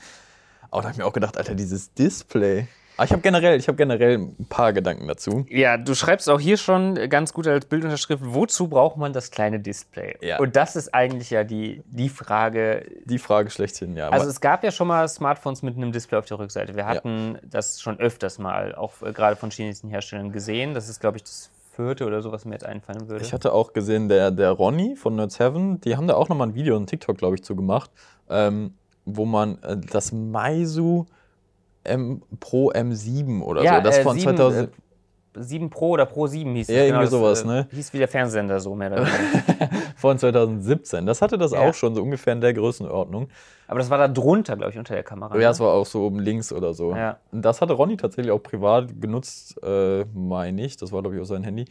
[0.70, 2.66] Aber da habe ich mir auch gedacht, Alter, dieses Display.
[2.96, 5.44] Aber ich habe generell, ich habe generell ein paar Gedanken dazu.
[5.50, 9.60] Ja, du schreibst auch hier schon ganz gut als Bildunterschrift, wozu braucht man das kleine
[9.60, 10.16] Display?
[10.20, 10.38] Ja.
[10.38, 12.86] Und das ist eigentlich ja die, die Frage.
[13.04, 14.08] Die Frage schlechthin, ja.
[14.08, 16.74] Also es gab ja schon mal Smartphones mit einem Display auf der Rückseite.
[16.74, 20.72] Wir hatten das schon öfters mal, auch äh, gerade von chinesischen Herstellern gesehen.
[20.74, 23.24] Das ist, glaube ich, das vierte oder so, was mir jetzt einfallen würde.
[23.24, 26.48] Ich hatte auch gesehen, der, der Ronny von Nerds Heaven, die haben da auch nochmal
[26.48, 27.90] ein Video und TikTok, glaube ich, zu gemacht,
[28.30, 28.74] ähm,
[29.04, 31.06] wo man äh, das Meizu
[31.86, 34.68] M Pro M7 oder so, das äh, von 7, 2000.
[34.68, 34.72] äh,
[35.38, 36.74] 7 Pro oder Pro 7 hieß es.
[36.74, 37.68] Ja, irgendwie das, sowas, äh, ne?
[37.70, 39.70] Hieß wie der Fernsehsender so mehr oder weniger.
[39.96, 41.04] von 2017.
[41.06, 41.60] Das hatte das Ja.
[41.60, 43.28] auch schon, so ungefähr in der Größenordnung.
[43.68, 45.34] Aber das war da drunter, glaube ich, unter der Kamera.
[45.34, 45.46] Ja, ne?
[45.48, 46.94] es war auch so oben links oder so.
[46.94, 47.18] Ja.
[47.32, 50.76] Und das hatte Ronny tatsächlich auch privat genutzt, äh, meine ich.
[50.76, 51.66] Das war, glaube ich, auch sein Handy.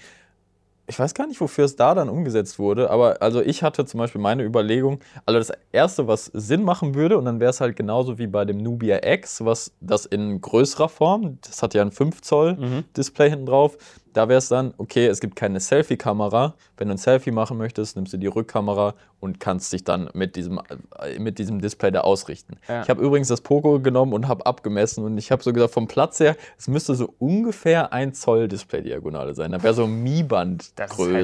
[0.87, 3.97] Ich weiß gar nicht, wofür es da dann umgesetzt wurde, aber also ich hatte zum
[3.97, 7.75] Beispiel meine Überlegung, also das erste, was Sinn machen würde, und dann wäre es halt
[7.75, 11.91] genauso wie bei dem Nubia X, was das in größerer Form, das hat ja ein
[11.91, 12.83] 5 Zoll Mhm.
[12.95, 13.77] Display hinten drauf,
[14.15, 16.55] da wäre es dann, okay, es gibt keine Selfie-Kamera.
[16.77, 20.37] Wenn du ein Selfie machen möchtest, nimmst du die Rückkamera und kannst dich dann mit
[20.37, 20.61] diesem,
[20.99, 22.55] äh, mit diesem Display da ausrichten.
[22.69, 22.81] Ja.
[22.81, 25.89] Ich habe übrigens das Poco genommen und habe abgemessen und ich habe so gesagt, vom
[25.89, 29.51] Platz her, es müsste so ungefähr ein Zoll Display-Diagonale sein.
[29.51, 30.71] Da wäre so Mi-Band-Größe.
[30.75, 31.19] Das halt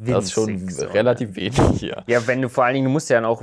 [0.00, 0.94] das ist schon winzig so, ne?
[0.94, 2.02] relativ wenig hier.
[2.06, 3.42] Ja, wenn du vor allen Dingen, du musst ja dann auch.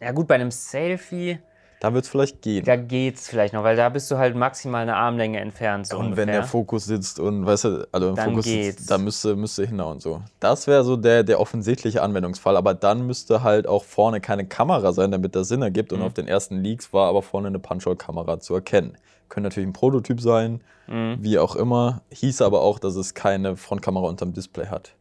[0.00, 1.38] Ja, gut, bei einem Selfie,
[1.82, 2.64] Da wird es vielleicht gehen.
[2.64, 5.88] da geht's vielleicht noch, weil da bist du halt maximal eine Armlänge entfernt.
[5.88, 6.26] So und ungefähr.
[6.28, 8.76] wenn der Fokus sitzt und weißt du, also im Dann Fokus geht's.
[8.78, 10.22] sitzt, da müsste, müsste hinhauen so.
[10.38, 14.92] Das wäre so der, der offensichtliche Anwendungsfall, aber dann müsste halt auch vorne keine Kamera
[14.92, 15.92] sein, damit das Sinn ergibt.
[15.92, 16.04] Und Mhm.
[16.06, 18.96] auf den ersten Leaks war aber vorne eine Punch-Hole-Kamera zu erkennen.
[19.28, 21.16] Könnte natürlich ein Prototyp sein, Mhm.
[21.18, 22.02] wie auch immer.
[22.12, 24.92] Hieß aber auch, dass es keine Frontkamera unterm Display hat.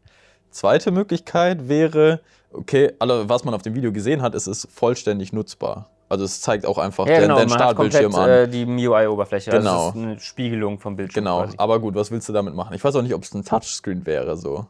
[0.49, 2.21] Zweite Möglichkeit wäre,
[2.51, 5.90] okay, also was man auf dem Video gesehen hat, ist es ist vollständig nutzbar.
[6.11, 8.29] Also es zeigt auch einfach Ja, den, genau, den komplett Startbildschirm an.
[8.29, 9.51] äh, die MIUI-Oberfläche.
[9.51, 9.87] Genau.
[9.87, 11.23] Also es ist eine Spiegelung vom Bildschirm.
[11.23, 11.55] Genau, Quasi.
[11.57, 12.73] aber gut, was willst du damit machen?
[12.75, 14.65] Ich weiß auch nicht, ob es ein Touchscreen wäre, so.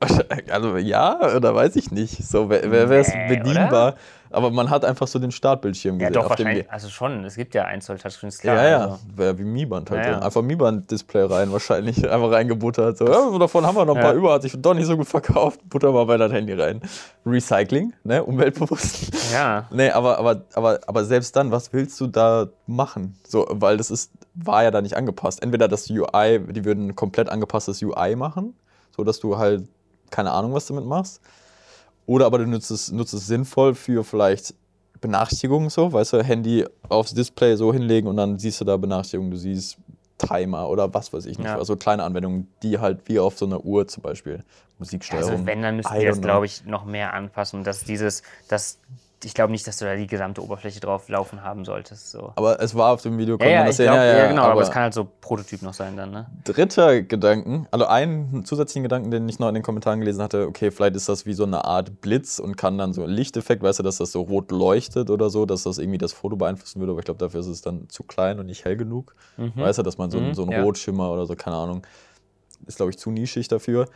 [0.50, 2.22] Also ja, oder weiß ich nicht.
[2.26, 3.94] So wäre es Nee, bedienbar.
[4.34, 6.22] Aber man hat einfach so den Startbildschirm Ja, gesehen.
[6.22, 6.70] doch, auf dem wahrscheinlich.
[6.72, 8.56] Also schon, es gibt ja 1 Zoll Touchscreens, klar.
[8.56, 8.98] ja, ja, Also.
[9.14, 10.04] wäre wie Mi-Band halt.
[10.04, 10.18] Ja, ja.
[10.20, 11.98] Einfach Mi-Band-Display rein, wahrscheinlich.
[12.10, 12.98] Einfach reingebuttert.
[12.98, 14.18] So, ja, davon haben wir noch ein paar Ja.
[14.18, 15.60] über, hat sich doch nicht so gut verkauft.
[15.68, 16.82] Butter mal bei das Handy rein.
[17.24, 18.22] Recycling, ne?
[18.22, 19.10] Umweltbewusst.
[19.32, 19.66] Ja.
[19.70, 23.16] Nee, aber, aber, aber, aber selbst dann, was willst du da machen?
[23.26, 25.42] So, weil das ist, war ja da nicht angepasst.
[25.42, 28.54] Entweder das UI, die würden ein komplett angepasstes UI machen,
[28.96, 29.64] so dass du halt
[30.10, 31.20] keine Ahnung, was damit machst.
[32.06, 34.54] Oder aber du nutzt es, nutzt es sinnvoll für vielleicht
[35.00, 39.30] Benachrichtigungen so, weißt du, Handy aufs Display so hinlegen und dann siehst du da Benachrichtigungen,
[39.30, 39.78] du siehst
[40.18, 41.48] Timer oder was weiß ich nicht.
[41.48, 41.58] Ja.
[41.58, 44.44] Also kleine Anwendungen, die halt wie auf so einer Uhr zum Beispiel
[44.78, 45.30] Musiksteuerung.
[45.30, 47.64] Also wenn, dann müssten die das, glaube ich, noch mehr anpassen.
[47.64, 48.78] Dass dieses, das,
[49.24, 52.10] ich glaube nicht, dass du da die gesamte Oberfläche drauf laufen haben solltest.
[52.10, 52.32] So.
[52.36, 53.86] Aber es war auf dem Video, Ja, konnte man ja, das ich sehen.
[53.86, 56.26] glaub, ja, ja, ja, genau, aber, es kann halt so Prototyp noch sein dann, ne?
[56.44, 60.70] Dritter Gedanken, also einen zusätzlichen Gedanken, den ich noch in den Kommentaren gelesen hatte, okay,
[60.70, 63.78] vielleicht ist das wie so eine Art Blitz und kann dann so ein Lichteffekt, weißt
[63.78, 66.92] du, dass das so rot leuchtet oder so, dass das irgendwie das Foto beeinflussen würde,
[66.92, 69.14] aber ich glaube, dafür ist es dann zu klein und nicht hell genug.
[69.36, 70.62] Weißt du, dass man so, Mhm, so einen ja.
[70.62, 71.82] Rotschimmer oder so, keine Ahnung,
[72.66, 73.86] ist, glaube ich, zu nischig dafür.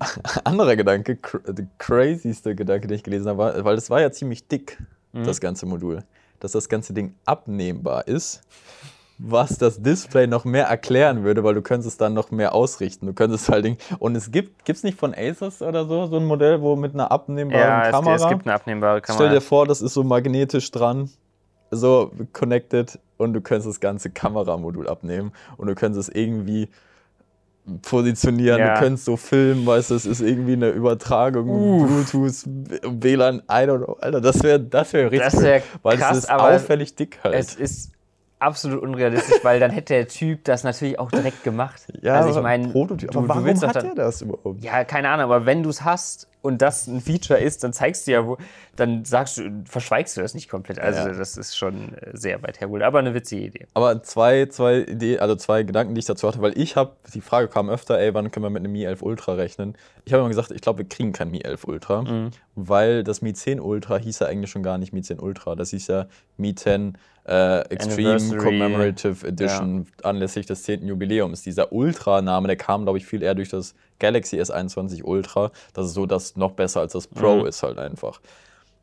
[0.44, 4.10] Anderer Gedanke, cr der crazyste Gedanke, den ich gelesen habe, war, weil das war ja
[4.10, 4.78] ziemlich dick,
[5.12, 5.24] Mhm.
[5.24, 6.04] das ganze Modul,
[6.38, 8.42] dass das ganze Ding abnehmbar ist
[9.22, 13.04] was das Display noch mehr erklären würde, weil du könntest es dann noch mehr ausrichten.
[13.04, 16.24] Du könntest halt Ding und es gibt gibt's nicht von Asus oder so so ein
[16.24, 18.14] Modell, wo mit einer abnehmbaren Ja, es, Kamera.
[18.14, 19.34] es gibt eine abnehmbare Stell Kamera.
[19.34, 21.10] dir vor, das ist so magnetisch dran,
[21.70, 26.70] so connected und du könntest das ganze Kameramodul abnehmen und du könntest es irgendwie
[27.82, 28.74] positionieren, Ja.
[28.74, 33.84] du könntest so filmen, weißt du, es ist irgendwie eine Übertragung, Bluetooth, WLAN, I don't
[33.84, 36.94] know, Alter, das wäre das wäre richtig, Das wär cool, weil krass, es ist auffällig
[36.96, 37.34] dick halt.
[37.34, 37.92] Es ist
[38.38, 41.82] absolut unrealistisch, weil dann hätte der Typ das natürlich auch direkt gemacht.
[42.00, 44.62] ja, also ich meine, Prototyp, du, aber du warum willst hat er das überhaupt?
[44.62, 48.06] Ja, keine Ahnung, aber wenn du es hast und das ein Feature ist, dann zeigst
[48.06, 48.38] du ja, wo,
[48.76, 50.78] dann sagst du, verschweigst du das nicht komplett.
[50.78, 51.14] Also Ja.
[51.14, 53.66] das ist schon äh, sehr weit hergeholt, aber eine witzige Idee.
[53.74, 57.20] Aber zwei, zwei Ideen, also zwei Gedanken, die ich dazu hatte, weil ich habe, die
[57.20, 59.74] Frage kam öfter, ey, wann können wir mit einem Mi 11 Ultra rechnen?
[60.04, 62.30] Ich habe immer gesagt, ich glaube, wir kriegen kein Mi 11 Ultra, Mhm.
[62.54, 65.70] weil das Mi 10 Ultra hieß ja eigentlich schon gar nicht Mi 10 Ultra, das
[65.70, 66.06] hieß ja
[66.38, 68.36] Mi 10 äh, Extreme.
[68.38, 70.86] Commemorative Edition anlässlich des 10.
[70.88, 71.42] Jubiläums.
[71.42, 75.52] Dieser Ultra-Name, der kam, glaube ich, viel eher durch das Galaxy S21 Ultra.
[75.74, 77.46] Das ist so, das noch besser als das Pro Mhm.
[77.46, 78.20] ist halt einfach.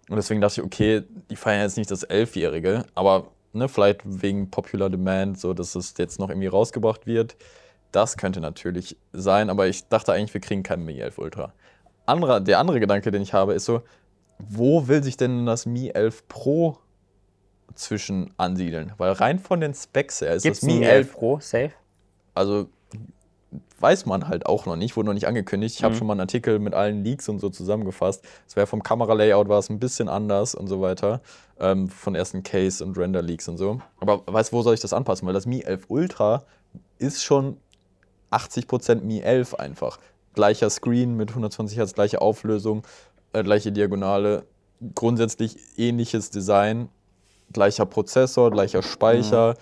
[0.09, 4.49] Und deswegen dachte ich, okay, die feiern jetzt nicht das Elfjährige, aber ne, vielleicht wegen
[4.49, 7.35] Popular Demand, so dass es jetzt noch irgendwie rausgebracht wird.
[7.91, 11.53] Das könnte natürlich sein, aber ich dachte eigentlich, wir kriegen keinen Mi 11 Ultra.
[12.05, 13.81] Anderer, der andere Gedanke, den ich habe, ist so,
[14.39, 16.77] wo will sich denn das Mi 11 Pro
[17.75, 18.93] zwischen ansiedeln?
[18.97, 21.71] Weil rein von den Specs her ist Gibt's das Mi Mi 11 11 Pro, safe?
[22.33, 22.69] also
[23.79, 25.75] weiß man halt auch noch nicht, wurde noch nicht angekündigt.
[25.77, 25.97] Ich habe Mhm.
[25.99, 28.23] schon mal einen Artikel mit allen Leaks und so zusammengefasst.
[28.47, 31.21] Es wäre vom Kameralayout war es ein bisschen anders und so weiter.
[31.59, 33.79] Ähm, von ersten Case und Render Leaks und so.
[33.99, 35.25] Aber weißt du, wo soll ich das anpassen?
[35.27, 36.43] Weil das Mi 11 Ultra
[36.99, 37.57] ist schon
[38.31, 39.99] 80% Mi 11 einfach.
[40.33, 42.83] Gleicher Screen mit 120 Hertz, gleiche Auflösung,
[43.33, 44.43] äh, gleiche Diagonale,
[44.95, 46.89] grundsätzlich ähnliches Design,
[47.53, 49.55] gleicher Prozessor, gleicher Speicher,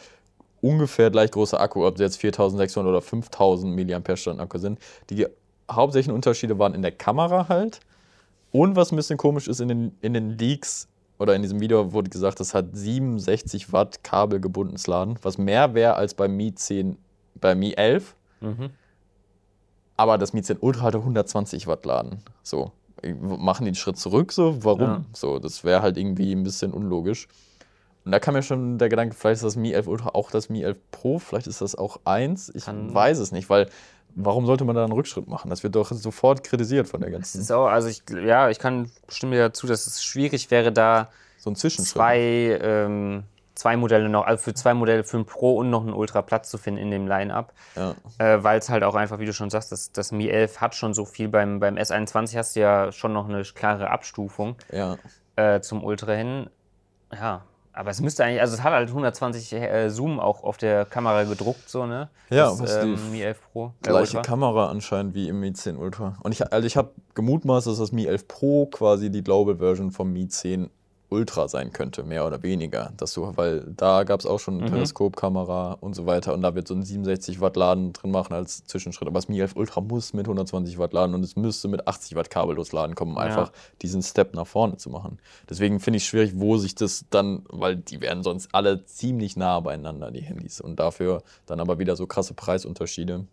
[0.65, 4.79] ungefähr gleich großer Akku, ob sie jetzt 4600 oder 5000 mAh Akku sind.
[5.11, 5.27] Die
[5.71, 7.81] hauptsächlichen Unterschiede waren in der Kamera halt.
[8.51, 10.87] Und was ein bisschen komisch ist, in den, in den Leaks
[11.19, 15.95] oder in diesem Video wurde gesagt, das hat 67 Watt kabelgebundenes Laden, was mehr wäre
[15.95, 16.97] als beim Mi 10,
[17.35, 18.15] beim Mi 11.
[18.41, 18.71] Mhm.
[19.97, 22.23] Aber das Mi 10 Ultra hatte 120 Watt Laden.
[22.41, 22.71] So.
[23.21, 24.63] Machen die einen Schritt zurück, so?
[24.63, 24.81] Warum?
[24.81, 25.05] Ja.
[25.13, 27.27] So, das wäre halt irgendwie ein bisschen unlogisch.
[28.05, 30.49] Und da kam mir schon der Gedanke, vielleicht ist das Mi 11 Ultra auch das
[30.49, 32.51] Mi 11 Pro, vielleicht ist das auch eins.
[32.53, 33.67] Ich Kann- weiß es nicht, weil
[34.15, 35.49] warum sollte man da einen Rückschritt machen?
[35.49, 37.41] Das wird doch sofort kritisiert von der ganzen.
[37.41, 41.49] ist auch, also ich, ja, ich kann stimme dazu, dass es schwierig wäre, da So
[41.49, 41.93] ein Zwischenschritt.
[41.95, 43.23] zwei, ähm,
[43.55, 46.49] zwei Modelle noch, also für zwei Modelle für ein Pro und noch einen Ultra Platz
[46.51, 47.53] zu finden in dem Line-Up.
[47.75, 47.95] Ja.
[48.19, 50.75] Äh, Weil es halt auch einfach, wie du schon sagst, das, das Mi 11 hat
[50.75, 51.27] schon so viel.
[51.27, 54.97] Beim, beim S21 hast du ja schon noch eine klare Abstufung ja.
[55.37, 56.49] äh, zum Ultra hin.
[57.11, 57.41] Ja,
[57.75, 61.23] aber es müsste eigentlich, also es hat halt 120 äh, Zoom auch auf der Kamera
[61.23, 62.09] gedruckt, so, ne?
[62.29, 63.65] Ja, das, was die ähm, Mi 11 Pro.
[63.67, 64.21] äh, Gleiche Ultra.
[64.21, 66.17] Kamera anscheinend wie im Mi 10 Ultra.
[66.23, 69.91] Und ich, also ich habe gemutmaßt, dass das Mi 11 Pro quasi die Global Version
[69.91, 70.69] vom Mi 10
[71.15, 72.91] Ultra sein könnte, mehr oder weniger.
[72.97, 74.73] Dass du, weil da gab es auch schon eine Mhm.
[74.73, 78.65] Periskopkamera und so weiter und da wird so ein 67 Watt Laden drin machen als
[78.65, 79.07] Zwischenschritt.
[79.07, 82.15] Aber das Mi 11 Ultra muss mit 120 Watt laden und es müsste mit 80
[82.15, 83.23] Watt kabellos laden kommen, um Ja.
[83.23, 83.51] einfach
[83.81, 85.17] diesen Step nach vorne zu machen.
[85.49, 89.37] Deswegen finde ich es schwierig, wo sich das dann, weil die wären sonst alle ziemlich
[89.37, 90.59] nah beieinander, die Handys.
[90.61, 93.25] Und dafür dann aber wieder so krasse Preisunterschiede.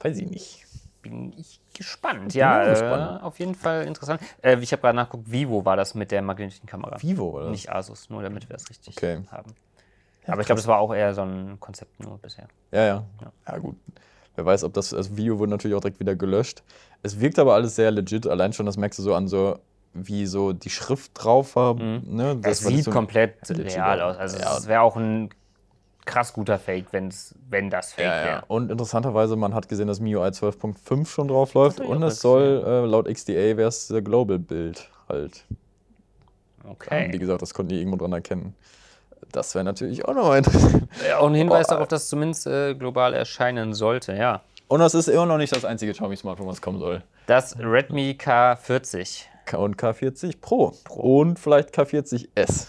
[0.00, 0.66] Weiß ich nicht.
[1.08, 2.34] Bin ich gespannt.
[2.34, 3.22] Ja, auch äh, gespannt.
[3.22, 4.20] auf jeden Fall interessant.
[4.42, 7.00] Äh, ich habe gerade nachgeguckt, Vivo war das mit der magnetischen Kamera.
[7.00, 7.50] Vivo, oder?
[7.50, 9.22] Nicht Asus, nur damit wir das richtig Okay.
[9.30, 9.54] haben.
[10.26, 12.48] Aber ich glaube, das war auch eher so ein Konzept nur bisher.
[12.70, 13.04] Ja, ja.
[13.46, 13.76] Ja, gut.
[14.34, 16.62] Wer weiß, ob das, das Video wurde natürlich auch direkt wieder gelöscht.
[17.02, 18.26] Es wirkt aber alles sehr legit.
[18.26, 19.58] Allein schon, das merkst du so an so,
[19.94, 21.74] wie so die Schrift drauf war.
[21.74, 22.32] Ne?
[22.42, 24.16] Es Das war sieht so- komplett real aus.
[24.16, 24.20] aus.
[24.20, 24.56] Also Ja.
[24.58, 25.30] es wäre auch ein
[26.08, 28.24] krass guter Fake, wenn's, wenn das Fake Ja, ja.
[28.24, 28.44] wäre.
[28.48, 31.78] Und interessanterweise, man hat gesehen, dass MIUI 12.5 schon drauf läuft.
[31.80, 35.44] Und es soll, äh, laut XDA, wäre es der Global-Bild halt.
[36.64, 37.08] Wie Okay.
[37.18, 38.54] gesagt, das konnten die irgendwo dran erkennen.
[39.32, 40.88] Das wäre natürlich auch nochmal interessant.
[41.06, 41.74] Ja, auch ein Hinweis Boah.
[41.74, 44.42] darauf, dass es zumindest äh, global erscheinen sollte, ja.
[44.68, 47.02] Und das ist immer noch nicht das einzige Xiaomi-Smartphone, was kommen soll.
[47.26, 49.22] Das Redmi K40.
[49.46, 50.74] K- Und K40 Pro.
[50.90, 52.66] Und vielleicht K40S.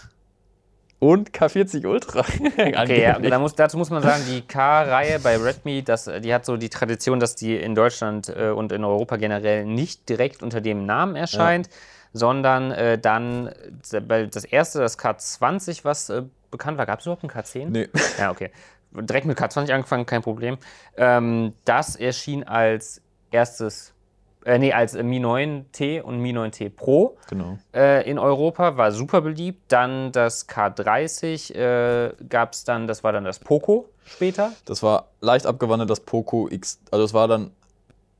[1.00, 2.20] Und K40 Ultra.
[2.56, 6.44] Okay, ja, da muss, dazu muss man sagen, die K-Reihe bei Redmi, das, die hat
[6.44, 10.60] so die Tradition, dass die in Deutschland äh, und in Europa generell nicht direkt unter
[10.60, 11.68] dem Namen erscheint,
[12.12, 13.50] sondern äh, dann
[13.90, 16.86] das erste, das K20, was äh, bekannt war.
[16.86, 17.66] Gab es überhaupt ein K10?
[17.70, 17.88] Nee.
[18.18, 18.50] Ja, okay.
[18.92, 20.58] Direkt mit K20 angefangen, kein Problem.
[20.96, 23.94] Ähm, das erschien als erstes,
[24.44, 27.58] äh, nee, als äh, Mi 9T und Mi 9T Pro Genau.
[27.74, 29.70] äh, in Europa, war super beliebt.
[29.72, 34.52] Dann das K30 äh, gab es dann, das war dann das Poco später.
[34.64, 36.80] Das war leicht abgewandelt, das Poco X.
[36.90, 37.50] Also, es war dann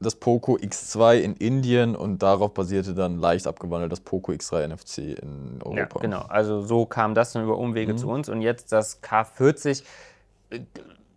[0.03, 4.99] das Poco X2 in Indien und darauf basierte dann leicht abgewandelt das Poco X3 NFC
[5.21, 6.01] in Ja, Europa.
[6.01, 6.23] genau.
[6.23, 8.31] Also so kam das dann über Umwege zu uns.
[8.31, 9.83] Und jetzt das K40
[10.49, 10.61] äh,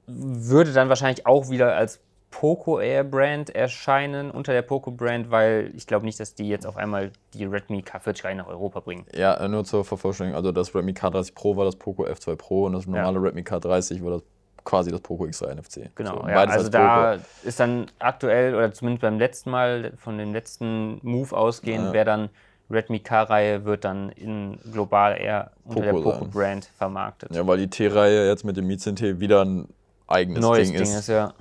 [0.05, 2.01] würde dann wahrscheinlich auch wieder als
[2.39, 6.65] Poco Air Brand erscheinen unter der Poco Brand, weil ich glaube nicht, dass die jetzt
[6.65, 9.05] auf einmal die Redmi K40 rein nach Europa bringen.
[9.13, 10.35] Ja, nur zur Vervollständigung.
[10.35, 14.03] Also, das Redmi K30 Pro war das Poco F2 Pro und das normale Redmi K30
[14.03, 14.23] war das
[14.65, 15.89] quasi das Poco X3 NFC.
[15.95, 20.17] Genau, So, ja, also als da ist dann aktuell oder zumindest beim letzten Mal von
[20.17, 21.93] dem letzten Move ausgehend, Ja.
[21.93, 22.29] wäre dann
[22.71, 26.25] Redmi K-Reihe wird dann in global eher unter Poco der Poco.
[26.31, 27.35] Brand vermarktet.
[27.35, 29.67] Ja, weil die T-Reihe jetzt mit dem Mi 10T wieder ein
[30.07, 30.95] eigenes Neues Ding, Ding ist.
[31.01, 31.33] ist ja.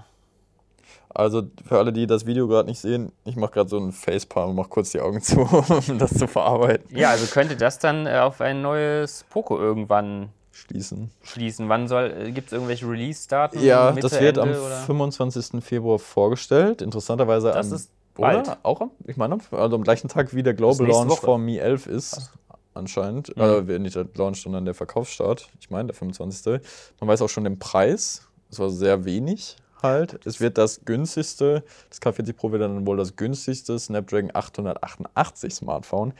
[1.14, 4.50] Also für alle, die das Video gerade nicht sehen, ich mache gerade so einen Facepalm
[4.50, 5.40] und mache kurz die Augen zu,
[5.88, 6.96] um das zu verarbeiten.
[6.96, 11.10] Ja, also könnte das dann äh, auf ein neues Poco irgendwann Schließen.
[11.22, 11.68] schließen.
[11.68, 13.60] Wann soll, gibt es irgendwelche Release-Daten?
[13.62, 14.76] Ja, Mitte, das wird am Ende, oder?
[14.82, 15.62] 25.
[15.64, 16.80] Februar vorgestellt.
[16.82, 18.28] Interessanterweise Das am, ist oder?
[18.42, 18.58] bald.
[18.62, 21.26] Auch am, ich meine, also am gleichen Tag wie der Global Launch Woche.
[21.26, 22.32] vom Mi 11 ist.
[22.74, 23.36] Anscheinend.
[23.36, 23.68] Mhm.
[23.68, 25.48] Äh, nicht der Launch, sondern der Verkaufsstart.
[25.60, 26.60] Ich meine, der 25.
[27.00, 28.26] Man weiß auch schon den Preis.
[28.48, 29.56] Das war sehr wenig.
[29.82, 30.24] Halt.
[30.26, 36.12] Es wird das günstigste, das K40 Pro wird dann wohl das günstigste Snapdragon 888 Smartphone.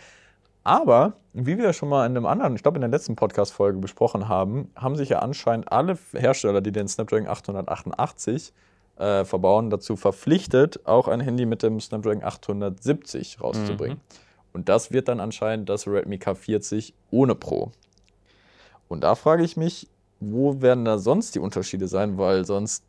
[0.64, 4.28] Aber, wie wir schon mal in einem anderen, ich glaube in der letzten Podcast-Folge besprochen
[4.28, 8.52] haben, haben sich ja anscheinend alle Hersteller, die den Snapdragon 888
[8.96, 13.98] äh, verbauen, dazu verpflichtet, auch ein Handy mit dem Snapdragon 870 rauszubringen.
[13.98, 14.18] Mhm.
[14.52, 17.72] Und das wird dann anscheinend das Redmi K40 ohne Pro.
[18.88, 19.88] Und da frage ich mich,
[20.20, 22.18] wo werden da sonst die Unterschiede sein?
[22.18, 22.84] Weil sonst,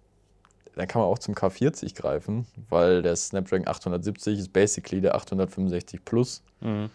[0.76, 6.04] dann kann man auch zum K40 greifen, weil der Snapdragon 870 ist basically der 865
[6.04, 6.42] Plus.
[6.62, 6.90] Mhm.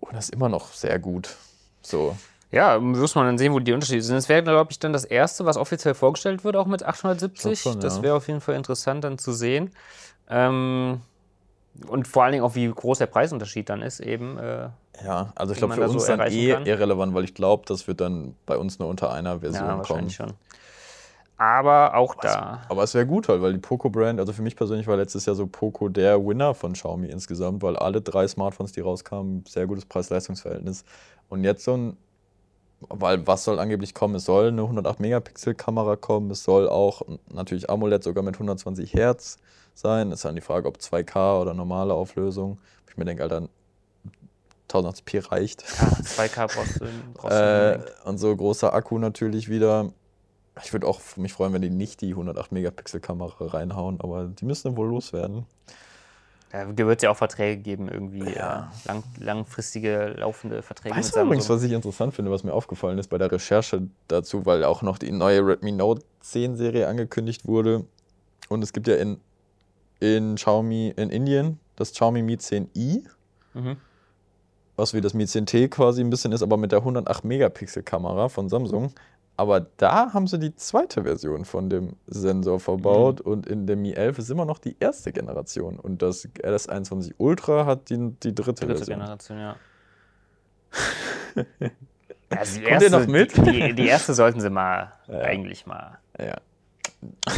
[0.00, 1.36] Und das ist immer noch sehr gut.
[1.82, 2.16] So.
[2.50, 4.16] Ja, muss man dann sehen, wo die Unterschiede sind.
[4.16, 7.60] Es wäre, glaube ich, dann das erste, was offiziell vorgestellt wird, auch mit 870.
[7.60, 9.72] Schon, das wäre auf jeden Fall interessant dann zu sehen.
[10.28, 11.00] Ähm,
[11.86, 14.38] und vor allen Dingen auch, wie groß der Preisunterschied dann ist, eben.
[14.38, 14.68] Äh,
[15.04, 16.66] ja, also ich glaube, für uns so dann eh kann.
[16.66, 20.16] irrelevant, weil ich glaube, das wird dann bei uns nur unter einer Version ja, wahrscheinlich
[20.16, 20.30] kommen.
[20.30, 20.38] Schon.
[21.38, 22.60] Aber auch aber da.
[22.62, 25.26] Es, aber es wäre gut halt, weil die Poco-Brand, also für mich persönlich war letztes
[25.26, 29.66] Jahr so Poco der Winner von Xiaomi insgesamt, weil alle drei Smartphones, die rauskamen, sehr
[29.66, 30.84] gutes Preis-Leistungs-Verhältnis.
[31.28, 31.96] Und jetzt so ein,
[32.88, 34.14] weil was soll angeblich kommen?
[34.14, 39.38] Es soll eine 108-Megapixel-Kamera kommen, es soll auch natürlich AMOLED sogar mit 120 Hertz
[39.74, 40.08] sein.
[40.08, 42.58] Es ist dann die Frage, ob 2K oder normale Auflösung.
[42.88, 43.48] Ich mir denke, Alter,
[44.70, 45.62] 1080p reicht.
[45.62, 45.88] Ja,
[46.24, 49.92] 2K brauchst du, brauchst du äh, Und so großer Akku natürlich wieder.
[50.64, 54.44] Ich würde auch mich freuen, wenn die nicht die 108 Megapixel Kamera reinhauen, aber die
[54.44, 55.46] müssen wohl loswerden.
[56.50, 58.72] Da wird es ja auch Verträge geben, irgendwie ja.
[58.84, 60.94] Äh, lang, langfristige laufende Verträge.
[60.94, 64.46] Weißt du übrigens, was ich interessant finde, was mir aufgefallen ist bei der Recherche dazu,
[64.46, 67.84] weil auch noch die neue Redmi Note 10 Serie angekündigt wurde.
[68.48, 69.20] Und es gibt ja in,
[70.00, 73.04] in Xiaomi in Indien das Xiaomi Mi 10i.
[73.54, 73.76] Mhm.
[74.76, 78.28] Was wie das Mi 10T quasi ein bisschen ist, aber mit der 108 Megapixel Kamera
[78.28, 78.92] von Samsung.
[79.36, 83.32] Aber da haben sie die zweite Version von dem Sensor verbaut mhm.
[83.32, 85.78] und in der Mi 11 ist immer noch die erste Generation.
[85.78, 89.00] Und das RS21 Ultra hat die, die dritte, dritte Version.
[89.00, 89.56] Generation, ja.
[92.30, 93.36] also die Kommt erste, ihr noch mit?
[93.36, 95.20] Die, die, erste sollten sie mal ja.
[95.20, 96.36] eigentlich mal ja.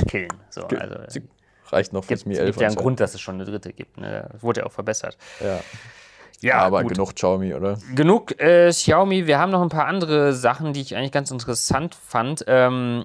[0.07, 0.33] killen.
[0.51, 1.23] So, also, sie
[1.67, 2.41] reicht noch fürs Mi 11.
[2.41, 3.99] Es gibt ja einen Grund, dass es schon eine dritte gibt.
[3.99, 4.29] Ne?
[4.33, 5.19] Das wurde ja auch verbessert.
[5.41, 5.61] Ja.
[6.41, 6.93] Ja, aber gut.
[6.93, 7.79] genug Xiaomi, oder?
[7.95, 9.27] Genug äh, Xiaomi.
[9.27, 12.45] Wir haben noch ein paar andere Sachen, die ich eigentlich ganz interessant fand.
[12.47, 13.05] Ähm,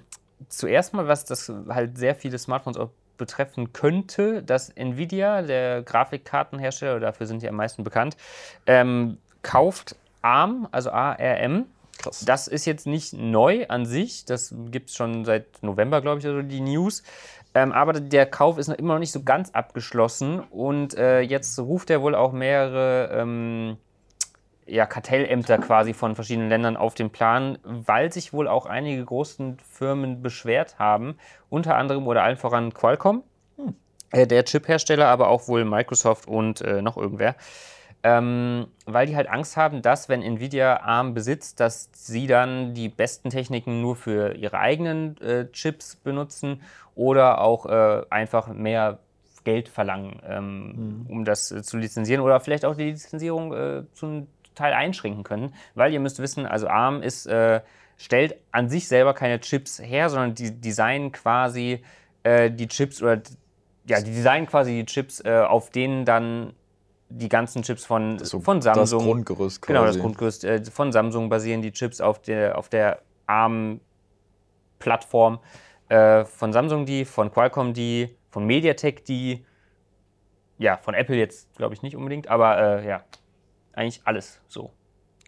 [0.49, 6.99] zuerst mal, was das halt sehr viele Smartphones auch betreffen könnte, dass Nvidia, der Grafikkartenhersteller,
[6.99, 8.17] dafür sind die am meisten bekannt,
[8.65, 11.65] ähm, kauft ARM, also ARM.
[11.99, 12.25] Krass.
[12.25, 16.25] Das ist jetzt nicht neu an sich, das gibt es schon seit November, glaube ich,
[16.25, 17.03] also die News.
[17.55, 21.57] Ähm, aber der Kauf ist noch immer noch nicht so ganz abgeschlossen und äh, jetzt
[21.59, 23.77] ruft er wohl auch mehrere ähm,
[24.65, 29.57] ja, Kartellämter quasi von verschiedenen Ländern auf den Plan, weil sich wohl auch einige großen
[29.59, 31.17] Firmen beschwert haben,
[31.49, 33.23] unter anderem oder allen voran Qualcomm,
[33.57, 33.75] hm.
[34.11, 37.35] äh, der Chip-Hersteller, aber auch wohl Microsoft und äh, noch irgendwer.
[38.05, 42.89] Ähm, weil die halt Angst haben, dass, wenn Nvidia ARM besitzt, dass sie dann die
[42.89, 46.61] besten Techniken nur für ihre eigenen äh, Chips benutzen
[46.95, 48.99] oder auch äh, einfach mehr
[49.43, 51.05] Geld verlangen, ähm, mhm.
[51.09, 55.53] um das äh, zu lizenzieren oder vielleicht auch die Lizenzierung äh, zum Teil einschränken können.
[55.75, 57.61] Weil ihr müsst wissen, also ARM ist, äh,
[57.97, 61.83] stellt an sich selber keine Chips her, sondern die designen quasi
[62.23, 63.21] äh, die Chips oder
[63.85, 66.53] ja, die designen quasi die Chips, auf denen dann
[67.17, 68.99] die ganzen Chips von, so von Samsung.
[68.99, 69.73] Das Grundgerüst quasi.
[69.73, 75.39] Genau, das Grundgerüst äh, von Samsung basieren die Chips auf der, auf der ARM-Plattform.
[75.89, 79.45] Äh, von Samsung die, von Qualcomm die, von MediaTek die.
[80.57, 83.03] Ja, von Apple jetzt glaube ich nicht unbedingt, aber äh, ja,
[83.73, 84.71] eigentlich alles so.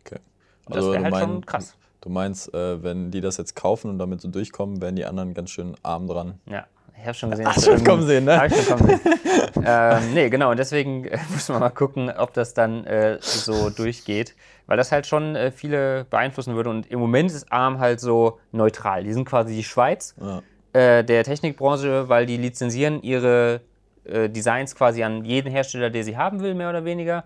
[0.02, 0.20] Okay.
[0.66, 1.78] Und also das wäre halt mein, schon krass.
[2.02, 5.34] Du meinst, äh, wenn die das jetzt kaufen und damit so durchkommen, wären die anderen
[5.34, 6.40] ganz schön arm dran.
[6.46, 6.68] Ja,
[7.00, 7.48] ich habe schon gesehen.
[7.48, 8.40] Hast schon kommen sehen, ne?
[8.40, 9.14] Hab ich schon kommen sehen.
[9.66, 10.52] ähm, nee, genau.
[10.52, 14.36] Und deswegen äh, muss man mal gucken, ob das dann äh, so durchgeht.
[14.68, 16.70] Weil das halt schon äh, viele beeinflussen würde.
[16.70, 19.04] Und im Moment ist ARM halt so neutral.
[19.04, 20.42] Die sind quasi die Schweiz ja.
[20.74, 23.62] äh, der Technikbranche, weil die lizenzieren ihre
[24.06, 27.26] äh, Designs quasi an jeden Hersteller, der sie haben will, mehr oder weniger.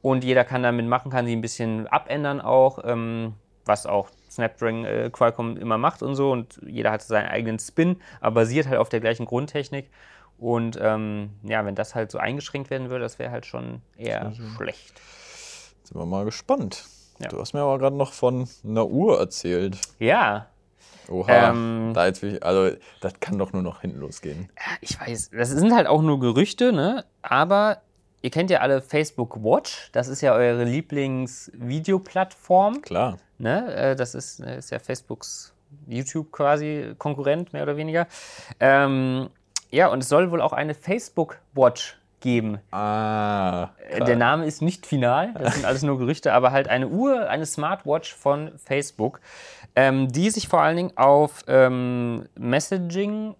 [0.00, 4.84] Und jeder kann damit machen, kann sie ein bisschen abändern auch, ähm, was auch Snapdragon
[4.84, 6.30] äh, Qualcomm immer macht und so.
[6.30, 9.90] Und jeder hat seinen eigenen Spin, aber basiert halt auf der gleichen Grundtechnik.
[10.38, 14.26] Und ähm, ja, wenn das halt so eingeschränkt werden würde, das wäre halt schon eher
[14.26, 15.00] also, schlecht.
[15.82, 16.84] Sind wir mal gespannt.
[17.18, 17.26] Ja.
[17.28, 19.80] Du hast mir aber gerade noch von einer Uhr erzählt.
[19.98, 20.46] Ja.
[21.08, 24.48] Oha, ähm, da jetzt ich, also das kann doch nur noch hinten losgehen.
[24.80, 27.04] Ich weiß, das sind halt auch nur Gerüchte, ne?
[27.22, 27.80] Aber
[28.22, 32.82] ihr kennt ja alle Facebook Watch, das ist ja eure Lieblingsvideoplattform.
[32.82, 33.18] Klar.
[33.38, 33.74] Ne?
[33.74, 35.54] Äh, das ist, äh, ist ja Facebooks
[35.86, 38.06] YouTube quasi Konkurrent, mehr oder weniger.
[38.60, 39.28] Ähm,
[39.70, 42.58] ja, und es soll wohl auch eine Facebook Watch geben.
[42.72, 43.70] Ah.
[43.90, 47.28] Äh, Der Name ist nicht final, das sind alles nur Gerüchte, aber halt eine Uhr,
[47.28, 49.20] eine Smartwatch von Facebook,
[49.76, 53.34] ähm, die sich vor allen Dingen auf ähm, Messaging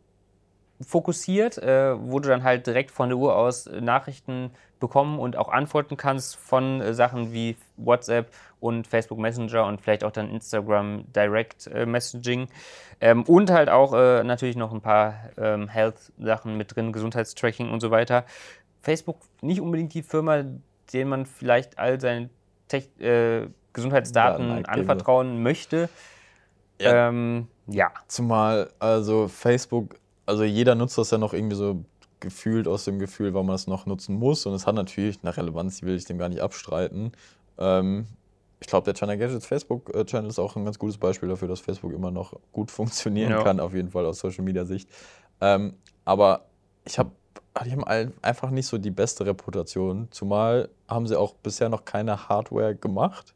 [0.80, 5.36] fokussiert, äh, wo du dann halt direkt von der Uhr aus äh, Nachrichten bekommen und
[5.36, 10.30] auch antworten kannst von äh, Sachen wie WhatsApp und Facebook Messenger und vielleicht auch dann
[10.30, 12.48] Instagram Direct äh, Messaging.
[13.00, 17.80] Ähm, und halt auch äh, natürlich noch ein paar ähm, Health-Sachen mit drin, Gesundheitstracking und
[17.80, 18.24] so weiter.
[18.82, 20.44] Facebook nicht unbedingt die Firma,
[20.92, 22.30] denen man vielleicht all seine
[22.68, 24.80] Tech äh, Gesundheitsdaten Daten eingeben.
[24.80, 25.88] anvertrauen möchte.
[26.80, 27.08] Ja.
[27.08, 27.90] Ähm, ja.
[28.08, 29.96] Zumal, also Facebook,
[30.28, 31.84] also jeder nutzt das ja noch irgendwie so
[32.20, 34.44] gefühlt aus dem Gefühl, weil man es noch nutzen muss.
[34.44, 37.12] Und es hat natürlich eine Relevanz, die will ich dem gar nicht abstreiten.
[37.56, 38.06] Ähm,
[38.60, 41.92] ich glaube, der China Gadgets Facebook-Channel ist auch ein ganz gutes Beispiel dafür, dass Facebook
[41.94, 43.42] immer noch gut funktionieren Ja.
[43.42, 44.90] kann, auf jeden Fall aus Social Media Sicht.
[45.40, 46.46] Ähm, aber
[46.84, 47.10] ich habe
[47.64, 47.84] die haben
[48.22, 53.34] einfach nicht so die beste Reputation, zumal haben sie auch bisher noch keine Hardware gemacht.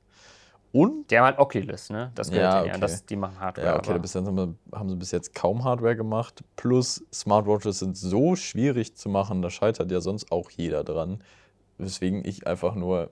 [0.73, 2.11] Und Die haben halt Oculus, ne?
[2.15, 2.73] Das gehört Ja, denen ja.
[2.73, 2.81] okay.
[2.81, 3.67] Das, die machen Hardware.
[3.67, 6.43] Ja, okay, aber- bis jetzt haben, sie bis jetzt kaum Hardware gemacht.
[6.57, 11.23] Plus Smartwatches sind so schwierig zu machen, da scheitert ja sonst auch jeder dran.
[11.79, 13.11] Weswegen ich einfach nur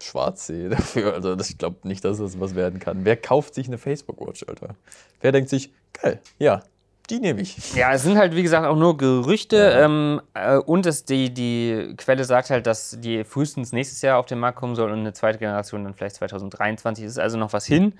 [0.00, 1.14] schwarz sehe dafür.
[1.14, 3.04] Also das, ich glaube nicht, dass das was werden kann.
[3.04, 4.76] Wer kauft sich eine Facebook-Watch, Alter?
[5.20, 6.62] Wer denkt sich, geil, ja,
[7.10, 7.74] die nehme ich.
[7.74, 9.56] Ja, es sind halt, wie gesagt, auch nur Gerüchte.
[9.56, 9.84] Ja.
[9.84, 14.26] Ähm, äh, und es, die, die Quelle sagt halt, dass die frühestens nächstes Jahr auf
[14.26, 17.04] den Markt kommen soll und eine zweite Generation dann vielleicht 2023.
[17.04, 17.94] Es ist also noch was hin.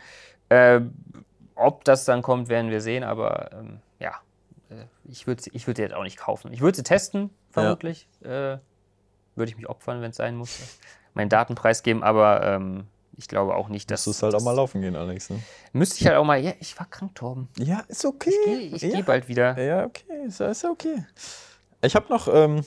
[0.48, 0.80] Äh,
[1.54, 3.04] ob das dann kommt, werden wir sehen.
[3.04, 4.12] Aber ähm, ja,
[4.70, 6.52] äh, ich würde ich würd sie jetzt auch nicht kaufen.
[6.52, 8.08] Ich würde sie testen, vermutlich.
[8.22, 8.58] Äh,
[9.38, 10.78] würde ich mich opfern, wenn es sein muss.
[11.14, 12.86] Meinen Datenpreis geben, aber ähm,
[13.18, 14.04] ich glaube auch nicht, dass.
[14.04, 15.28] Das ist halt auch mal laufen gehen, Alex.
[15.30, 15.40] Ne?
[15.72, 16.38] Müsste ich halt auch mal.
[16.38, 17.48] Ja, ich war krank, Torben.
[17.58, 18.30] Ja, ist okay.
[18.30, 18.96] Ich gehe ich ja.
[18.96, 19.60] geh bald wieder.
[19.60, 21.04] Ja, okay, ist, ist ja okay.
[21.82, 22.64] Ich habe noch, ähm,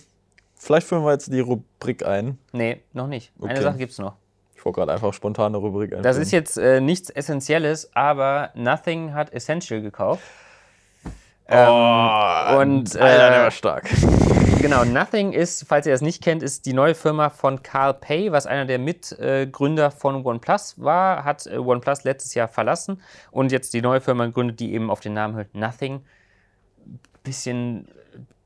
[0.56, 2.38] vielleicht führen wir jetzt die Rubrik ein.
[2.52, 3.32] Nee, noch nicht.
[3.42, 3.62] Eine Okay.
[3.62, 4.16] Sache gibt es noch.
[4.56, 6.04] Ich wollte gerade einfach spontan eine Rubrik ein.
[6.04, 10.22] Das ist jetzt äh, nichts Essentielles, aber Nothing hat Essential gekauft.
[11.48, 13.90] Oh, und, Alter, der äh, war stark.
[14.62, 18.32] Genau, Nothing ist, falls ihr das nicht kennt, ist die neue Firma von Carl Pay,
[18.32, 23.74] was einer der Mitgründer von OnePlus war, hat äh, OnePlus letztes Jahr verlassen und jetzt
[23.74, 26.02] die neue Firma gegründet, die eben auf den Namen hört, Nothing.
[27.24, 27.88] Bisschen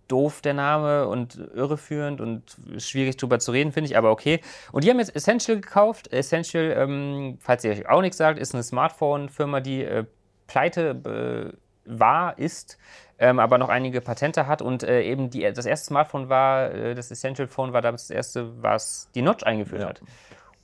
[0.08, 2.44] doof der Name und irreführend und
[2.78, 4.40] schwierig drüber zu reden, finde ich, aber okay.
[4.72, 6.14] Und die haben jetzt Essential gekauft.
[6.14, 10.06] Essential, ähm, falls ihr euch auch nichts sagt, ist eine Smartphone-Firma, die äh,
[10.48, 12.78] pleite äh, war, ist,
[13.20, 16.96] ähm, aber noch einige Patente hat und äh, eben die, das erste Smartphone war, äh,
[16.96, 19.90] das Essential Phone war damals das erste, was die Notch eingeführt Ja.
[19.90, 20.02] hat.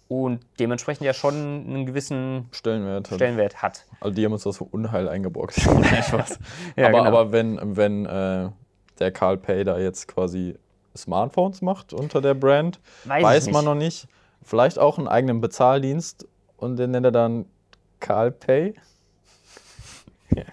[0.07, 3.09] Und dementsprechend ja schon einen gewissen Stellenwert.
[3.09, 3.15] hat.
[3.15, 3.85] Stellenwert hat.
[4.01, 5.55] Also die haben uns das Unheil eingebrockt.
[5.65, 5.69] Ja,
[6.87, 7.03] aber, genau.
[7.05, 8.49] aber wenn, wenn äh,
[8.99, 10.57] der Carl Pay da jetzt quasi
[10.97, 13.53] Smartphones macht unter der Brand, Weiß weiß, nicht.
[13.53, 14.07] man noch nicht.
[14.43, 17.45] Vielleicht auch einen eigenen Bezahldienst und den nennt er dann
[18.01, 18.73] Carl Pay.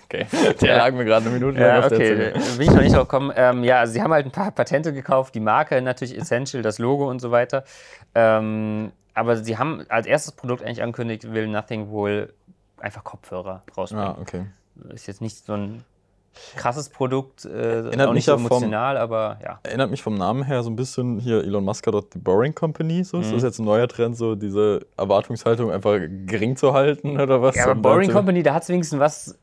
[0.04, 0.26] Okay.
[0.60, 2.32] Der lag mir gerade eine Minute lang Ja, auf der okay, Zunge.
[2.32, 3.32] da bin ich noch nicht drauf gekommen.
[3.36, 6.78] Ähm, ja, also sie haben halt ein paar Patente gekauft, die Marke natürlich Essential, das
[6.78, 7.64] Logo und so weiter.
[8.14, 12.32] Ähm, aber sie haben als erstes Produkt eigentlich angekündigt, will Nothing wohl
[12.78, 14.04] einfach Kopfhörer rausbringen.
[14.06, 14.46] Ah, okay.
[14.94, 15.84] Ist jetzt nicht so ein
[16.54, 17.48] krasses Produkt, äh,
[17.86, 19.58] Erinnert auch mich nicht so ja vom- emotional, aber ja.
[19.64, 23.02] Erinnert mich vom Namen her so ein bisschen hier Elon Musk hat die Boring Company.
[23.02, 23.18] So.
[23.18, 23.34] Ist Mhm.
[23.34, 27.56] das jetzt ein neuer Trend, so diese Erwartungshaltung einfach gering zu halten oder was?
[27.56, 29.36] Ja, aber Boring Company, da hat es wenigstens was.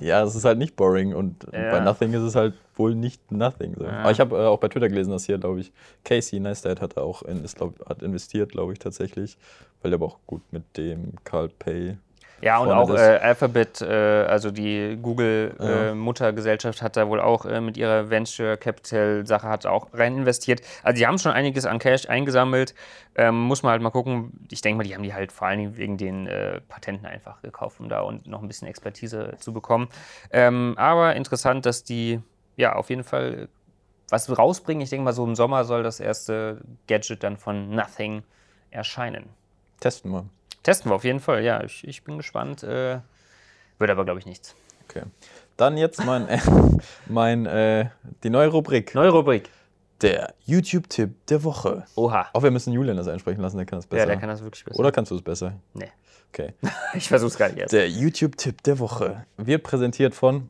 [0.00, 1.70] Ja, es ist halt nicht boring und Ja.
[1.70, 3.74] bei Nothing ist es halt wohl nicht Nothing.
[3.76, 3.84] So.
[3.84, 4.00] Ja.
[4.00, 5.72] Aber ich habe äh, auch bei Twitter gelesen, dass hier, glaube ich,
[6.04, 9.38] Casey Neistat hat auch in, ist, glaub, hat investiert, glaube ich, tatsächlich,
[9.82, 11.98] weil der aber auch gut mit dem Carl Pay.
[12.40, 14.94] Ja, und auch äh, Alphabet, äh, also die Ja.
[14.96, 20.60] Google-Muttergesellschaft, hat da wohl auch äh, mit ihrer Venture Capital-Sache hat auch rein investiert.
[20.82, 22.74] Also die haben schon einiges an Cash eingesammelt.
[23.16, 24.46] Ähm, muss man halt mal gucken.
[24.50, 27.42] Ich denke mal, die haben die halt vor allen Dingen wegen den äh, Patenten einfach
[27.42, 29.88] gekauft, um da und noch ein bisschen Expertise zu bekommen.
[30.30, 32.20] Ähm, aber interessant, dass die
[32.56, 33.48] ja auf jeden Fall
[34.10, 34.82] was rausbringen.
[34.82, 38.22] Ich denke mal, so im Sommer soll das erste Gadget dann von Nothing
[38.70, 39.28] erscheinen.
[39.80, 40.24] Testen wir.
[40.62, 41.62] Testen wir auf jeden Fall, ja.
[41.62, 42.62] Ich, ich bin gespannt.
[42.62, 43.00] Äh,
[43.78, 44.54] wird aber, glaube ich, nichts.
[44.88, 45.02] Okay.
[45.56, 46.38] Dann jetzt mein, äh,
[47.06, 47.90] mein äh,
[48.22, 48.94] die neue Rubrik.
[48.94, 49.50] Neue Rubrik.
[50.00, 51.84] Der YouTube-Tipp der Woche.
[51.96, 52.28] Oha.
[52.32, 54.00] Auch wir müssen Julian das einsprechen lassen, der kann das besser.
[54.00, 54.78] Ja, der kann das wirklich besser.
[54.78, 55.54] Oder kannst du es besser?
[55.74, 55.90] Nee.
[56.32, 56.54] Okay.
[56.94, 57.72] Ich versuch's gar nicht erst.
[57.72, 60.48] Der YouTube-Tipp der Woche wird präsentiert von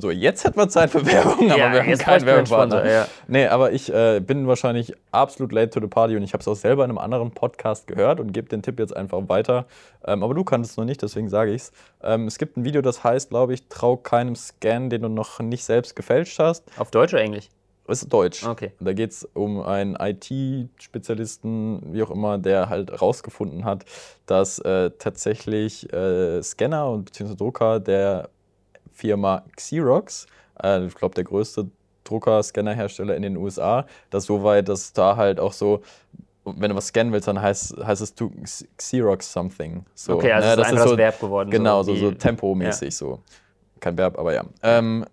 [0.00, 2.90] So, jetzt hätten wir Zeit für Werbung, aber Ja, wir haben keinen Werbepartner.
[2.90, 3.06] Ja.
[3.28, 6.48] Nee, aber ich äh, bin wahrscheinlich absolut late to the party und ich habe es
[6.48, 9.66] auch selber in einem anderen Podcast gehört und gebe den Tipp jetzt einfach weiter.
[10.04, 11.72] Ähm, aber du kannst es noch nicht, deswegen sage ich es.
[12.02, 15.40] Ähm, es gibt ein Video, das heißt, glaube ich, trau keinem Scan, den du noch
[15.40, 16.64] nicht selbst gefälscht hast.
[16.78, 17.48] Auf Deutsch oder Englisch?
[17.90, 18.46] Ist Deutsch.
[18.46, 18.70] Okay.
[18.78, 23.84] Da geht es um einen IT-Spezialisten, wie auch immer, der halt rausgefunden hat,
[24.26, 28.30] dass äh, tatsächlich äh, Scanner und beziehungsweise Drucker der
[28.92, 30.26] Firma Xerox,
[30.62, 31.70] äh, ich glaube der größte
[32.04, 35.82] Drucker-Scanner-Hersteller in den USA, das so weit, dass da halt auch so,
[36.44, 38.14] wenn du was scannen willst, dann heißt, heißt es
[38.76, 39.84] Xerox something.
[39.94, 41.50] So, okay, also ne, es ist einfach so, das Verb geworden.
[41.50, 43.20] Genau, so, so tempomäßig so.
[43.78, 44.44] Kein Verb, aber ja.
[44.62, 45.04] Ähm,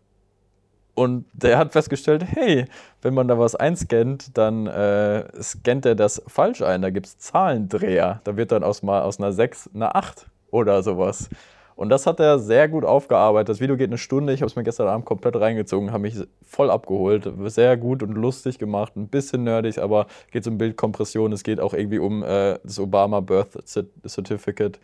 [0.98, 2.66] und der hat festgestellt, hey,
[3.04, 6.82] wenn man da was einscannt, dann äh, scannt er das falsch ein.
[6.82, 8.20] Da gibt es Zahlendreher.
[8.24, 11.30] Da wird dann aus, mal aus einer 6 eine 8 oder sowas.
[11.78, 13.50] Und das hat er sehr gut aufgearbeitet.
[13.50, 14.34] Das Video geht eine Stunde.
[14.34, 16.16] Ich habe es mir gestern Abend komplett reingezogen, habe mich
[16.46, 17.32] voll abgeholt.
[17.46, 18.96] Sehr gut und lustig gemacht.
[18.98, 21.32] Ein bisschen nerdig, aber geht um Bildkompression.
[21.32, 24.80] Es geht auch irgendwie um äh, das Obama Birth Cert- Certificate.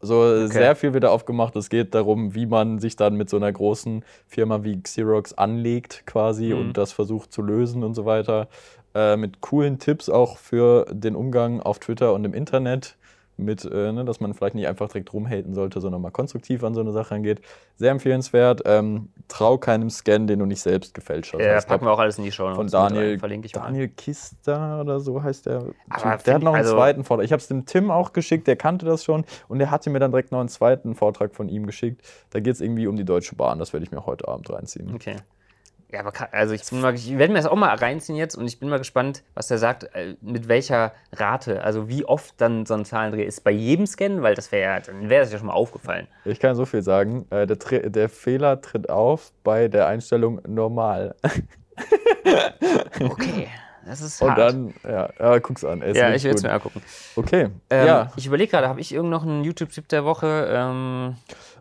[0.00, 1.54] So sehr viel wird da aufgemacht.
[1.56, 6.04] Es geht darum, wie man sich dann mit so einer großen Firma wie Xerox anlegt
[6.06, 6.60] quasi Mhm.
[6.60, 8.48] und das versucht zu lösen und so weiter.
[8.94, 12.96] Äh, mit coolen Tipps auch für den Umgang auf Twitter und im Internet.
[13.44, 16.74] Mit, äh, ne, dass man vielleicht nicht einfach direkt rumhaten sollte, sondern mal konstruktiv an
[16.74, 17.40] so eine Sache rangeht.
[17.76, 18.62] Sehr empfehlenswert.
[18.66, 21.40] Ähm, trau keinem Scan, den du nicht selbst gefälscht hast.
[21.40, 22.54] Ja, Ich packen glaub, wir auch alles in die Show.
[22.54, 23.62] von Daniel, Verlinke ich mal.
[23.62, 25.64] Daniel Kister oder so heißt der.
[25.88, 27.24] Aber der hat noch einen also- zweiten Vortrag.
[27.24, 29.98] Ich habe es dem Tim auch geschickt, der kannte das schon und der hatte mir
[30.00, 32.02] dann direkt noch einen zweiten Vortrag von ihm geschickt.
[32.30, 33.58] Da geht es irgendwie um die Deutsche Bahn.
[33.58, 34.92] Das werde ich mir heute Abend reinziehen.
[34.94, 35.16] Okay.
[35.92, 38.60] Ja, aber also ich, mal, ich werde mir das auch mal reinziehen jetzt und ich
[38.60, 42.74] bin mal gespannt, was der sagt, äh, mit welcher Rate, also wie oft dann so
[42.74, 45.48] ein Zahlendreher ist bei jedem Scan, weil das wäre ja, dann wäre es ja schon
[45.48, 46.06] mal aufgefallen.
[46.24, 47.26] Ich kann so viel sagen.
[47.30, 51.14] Äh, der, der Fehler tritt auf bei der Einstellung normal.
[53.00, 53.48] Okay,
[53.86, 54.38] das ist Und hart.
[54.38, 55.82] dann, ja, ja guck's an.
[55.82, 56.82] Ist ja, ich will es mir angucken.
[57.16, 57.48] Okay.
[57.70, 58.12] Ähm, ja.
[58.16, 60.48] Ich überlege gerade, habe ich irgend noch einen YouTube-Tipp der Woche?
[60.52, 61.16] Ähm,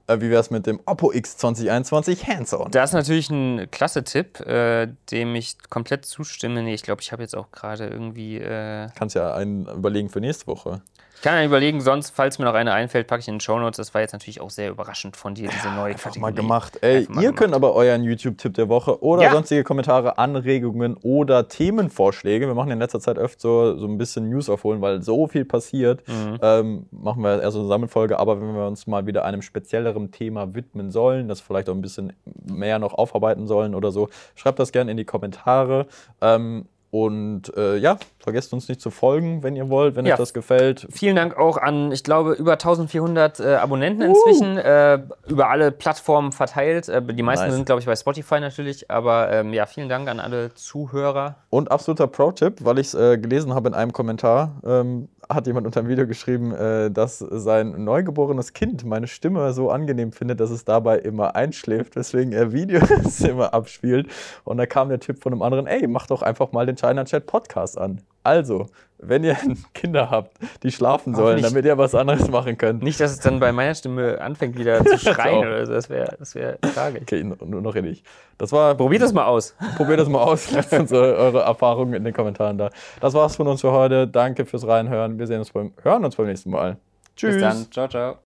[0.10, 2.72] Äh, wie wär's mit dem Oppo X 2021 Hands-on?
[2.72, 6.64] da ist natürlich ein klasse Tipp, äh, dem ich komplett zustimme.
[6.64, 8.38] Nee, ich glaube, ich habe jetzt auch gerade irgendwie.
[8.38, 10.82] Äh, Kannst ja einen überlegen für nächste Woche.
[11.20, 13.76] Ich kann ja überlegen, sonst, falls mir noch eine einfällt, packe ich in den Shownotes.
[13.76, 16.22] Das war jetzt natürlich auch sehr überraschend von dir, diese neue Einfach Kategorie.
[16.22, 16.78] mal gemacht.
[16.82, 17.36] Ey, mal ihr gemacht.
[17.38, 19.32] könnt aber euren YouTube-Tipp der Woche oder Ja.
[19.32, 22.48] sonstige Kommentare, Anregungen oder Themenvorschläge.
[22.48, 25.44] Wir machen in letzter Zeit öfter so, so ein bisschen News aufholen, weil so viel
[25.46, 26.08] passiert.
[26.08, 26.40] Mhm.
[26.42, 28.18] Ähm, machen wir eher so eine Sammelfolge.
[28.18, 31.82] Aber wenn wir uns mal wieder einem spezielleren Thema widmen sollen, das vielleicht auch ein
[31.82, 32.14] bisschen
[32.46, 35.88] mehr noch aufarbeiten sollen oder so, schreibt das gerne in die Kommentare.
[36.22, 40.14] Ähm, und äh, ja, vergesst uns nicht zu folgen, wenn ihr wollt, wenn Ja.
[40.16, 40.88] euch das gefällt.
[40.92, 44.08] Vielen Dank auch an, ich glaube, über 1400 äh, Abonnenten Uh.
[44.10, 46.90] inzwischen, äh, über alle Plattformen verteilt.
[46.90, 47.56] Äh, die meisten Nice.
[47.56, 48.90] sind, glaube ich, bei Spotify natürlich.
[48.90, 51.36] Aber ähm, ja, vielen Dank an alle Zuhörer.
[51.50, 55.68] Und absoluter Pro-Tipp, weil ich es äh, gelesen habe in einem Kommentar, ähm, hat jemand
[55.68, 60.50] unter dem Video geschrieben, äh, dass sein neugeborenes Kind meine Stimme so angenehm findet, dass
[60.50, 64.08] es dabei immer einschläft, weswegen er Videos immer abspielt.
[64.44, 67.06] Und da kam der Tipp von einem anderen, ey, mach doch einfach mal den China
[67.06, 68.02] Chat Podcast an.
[68.30, 68.68] Also,
[69.00, 69.36] wenn ihr
[69.74, 71.50] Kinder habt, die schlafen sollen, nicht.
[71.50, 72.84] damit ihr was anderes machen könnt.
[72.84, 75.74] Nicht, dass es dann bei meiner Stimme anfängt wieder zu schreien oder so.
[75.74, 77.02] Das wäre das wär tragisch.
[77.02, 78.06] Okay, nur noch nicht.
[78.38, 79.56] Das war Probiert das mal aus.
[79.78, 80.52] Probiert das mal aus.
[80.52, 82.70] Lasst uns eure eure Erfahrungen in den Kommentaren da.
[83.02, 84.08] Das war's von uns für heute.
[84.08, 85.18] Danke fürs Reinhören.
[85.18, 86.78] Wir sehen uns beim, hören uns beim nächsten Mal.
[87.16, 87.34] Tschüss.
[87.36, 87.72] Bis dann.
[87.72, 88.18] Ciao, ciao.